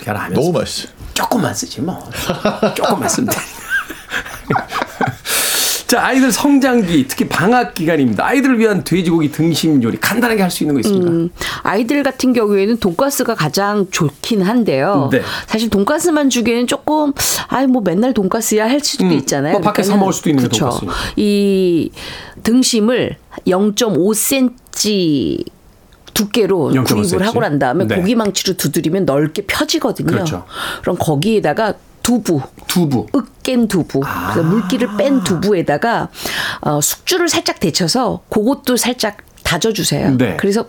[0.05, 0.91] 라면 너무 스프 맛있어요.
[1.13, 2.09] 조금만 쓰지 뭐.
[2.75, 3.37] 조금만 쓰면 돼.
[5.87, 8.25] 자, 아이들 성장기, 특히 방학 기간입니다.
[8.25, 11.11] 아이들을 위한 돼지고기 등심 요리 간단하게 할 수 있는 거 있습니까?
[11.11, 11.29] 음,
[11.61, 15.09] 아이들 같은 경우에는 돈가스가 가장 좋긴 한데요.
[15.11, 15.21] 네.
[15.47, 17.13] 사실 돈가스만 주기에는 조금
[17.49, 19.53] 아이 뭐 맨날 돈가스야 할 수도 음, 있잖아요.
[19.53, 20.65] 뭐 밖에 사 먹을 수도 있는 그쵸.
[20.69, 20.93] 돈가스니까.
[21.17, 21.91] 이
[22.43, 23.17] 등심을
[23.47, 25.45] 0.5cm
[26.13, 27.27] 두께로 0.5 구입을.
[27.27, 27.95] 하고 난 다음에 네.
[27.97, 30.07] 고기망치로 두드리면 넓게 펴지거든요.
[30.07, 30.45] 그렇죠.
[30.85, 31.73] 럼 거기에다가
[32.05, 33.07] 두부, 두부.
[33.15, 34.35] 으깬 두부, 아.
[34.37, 36.09] 물기를 뺀 두부에다가
[36.61, 40.15] 어, 숙주를 살짝 데쳐서 그것도 살짝 다져주세요.
[40.15, 40.37] 네.
[40.37, 40.65] 그래서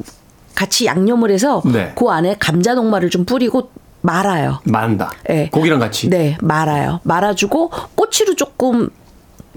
[0.54, 1.92] 같이 양념을 해서 네.
[1.94, 3.68] 그 안에 감자 녹말을 좀 뿌리고
[4.00, 4.60] 말아요.
[4.64, 5.12] 만다.
[5.28, 5.50] 네.
[5.50, 7.00] 고기랑 같이 네, 말아요.
[7.02, 8.88] 말아주고 꼬치로 조금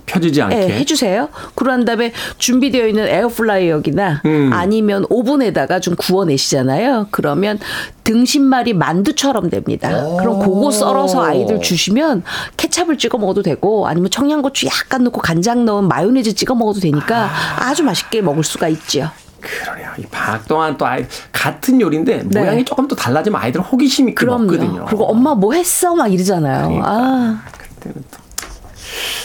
[0.10, 0.56] 펴지지 않게.
[0.56, 1.30] 예, 해주세요.
[1.56, 4.50] 그런 다음에 준비되어 있는 에어프라이어기나 음.
[4.54, 7.08] 아니면 오븐에다가 좀 구워내시잖아요.
[7.12, 7.60] 그러면
[8.04, 9.90] 등심말이 만두처럼 됩니다.
[10.18, 12.24] 그럼 그거 썰어서 아이들 주시면
[12.58, 17.30] 케찹을 찍어 먹어도 되고 아니면 청양고추 약간 넣고 간장 넣은 마요네즈 찍어 먹어도 되니까
[17.60, 19.12] 아주 맛있게 먹을 수가 있죠.
[19.42, 19.92] 그러네요.
[19.98, 22.40] 이 방학 동안 또 아이 같은 요리인데 네.
[22.42, 24.44] 모양이 조금 또 달라지면 아이들은 호기심이 그럼요.
[24.46, 24.86] 먹거든요.
[24.86, 25.96] 그리고 엄마 뭐 했어?
[25.96, 26.68] 막 이러잖아요.
[26.68, 26.90] 그러니까.
[26.90, 27.42] 아.
[27.58, 28.18] 그때는 또.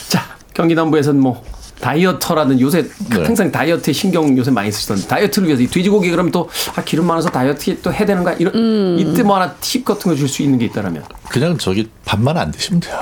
[0.09, 0.21] 자,
[0.55, 1.45] 경기남부에서는 뭐
[1.81, 3.23] 다이어터라는 요새 네.
[3.25, 7.29] 항상 다이어트에 신경 요새 많이 쓰시던 다이어트를 위해서 이 돼지고기 그러면 또 아, 기름 많아서
[7.29, 8.97] 다이어트 또 해야 되는 거야 이런 음.
[8.99, 12.51] 이때 뭐 하나 팁 같은 거 줄 수 있는 게 있다라면 그냥 저기 밥만 안
[12.53, 13.01] 드시면 돼요.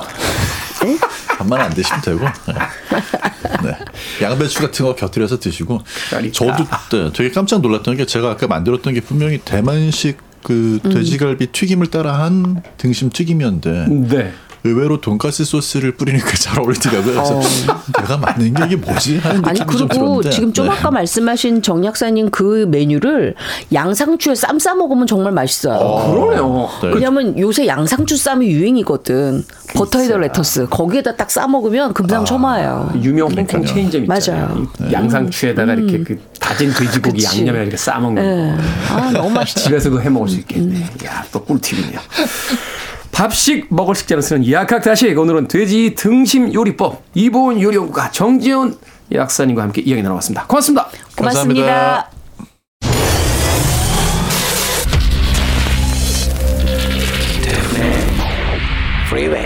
[1.37, 2.19] 밥만 안 드시면 되고.
[2.19, 3.69] 네.
[3.69, 3.77] 네.
[4.21, 5.79] 양배추 같은 거 곁들여서 드시고.
[6.09, 6.33] 그러니까.
[6.33, 11.87] 저도 네, 되게 깜짝 놀랐던 게 제가 아까 만들었던 게 분명히 대만식 그 돼지갈비 튀김을
[11.87, 14.33] 따라한 등심 튀김이었는데 네.
[14.65, 17.13] 의외로 돈가스 소스를 뿌리니까 잘 어울리더라고요.
[17.13, 17.41] 그래서
[17.99, 20.21] 내가 만든 게 이게 뭐지 하는 아니 그리고.
[20.29, 20.71] 지금 좀 네.
[20.73, 23.35] 아까 말씀하신 정 약사님 그 메뉴를
[23.73, 26.13] 양상추에 쌈 싸 먹으면 정말 맛있어요.
[26.13, 26.69] 그러네요.
[26.81, 26.91] 네.
[26.93, 29.43] 왜냐면 요새 양상추 쌈이 유행이거든.
[29.73, 32.93] 버터에다 레터스 거기에다 딱 싸 먹으면 금상첨화예요.
[33.01, 33.65] 유명 홍콩.
[33.65, 34.45] 체인점 있잖아요.
[34.47, 34.67] 맞아요.
[34.89, 37.23] 이 양상추에다가 이렇게 그 다진 돼지고기.
[37.25, 38.55] 양념에 이렇게 싸 먹는 예.
[38.55, 38.95] 거.
[38.95, 39.63] 아 너무 맛있지.
[39.63, 40.81] 집에서도 해 먹을 수 있겠네.
[41.05, 41.99] 야, 또 꿀팁이네요.
[43.13, 48.77] 밥식 먹을 식자로 쓰는 약학다식 오늘은 돼지 등심 요리법 이보은 요리연구가 정지훈
[49.13, 50.47] 약사님과 함께 이야기 나눠봤습니다.
[50.47, 50.89] 고맙습니다.
[51.15, 52.09] 고맙습니다.
[59.07, 59.45] Freeway.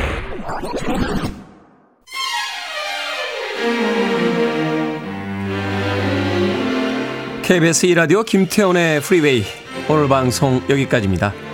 [7.43, 9.43] KBS 2라디오 김태훈의 Freeway
[9.89, 11.46] 오늘 방송 여기까지입니다.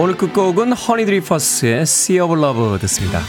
[0.00, 3.20] 오늘 끝곡은 Honeydrippers의 Sea of Love 듣습니다.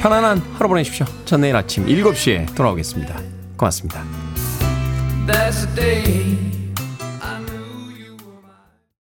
[0.00, 1.04] 편안한 하루 보내십시오.
[1.26, 3.20] 전 내일 아침 7시에 돌아오겠습니다.
[3.58, 4.02] 고맙습니다.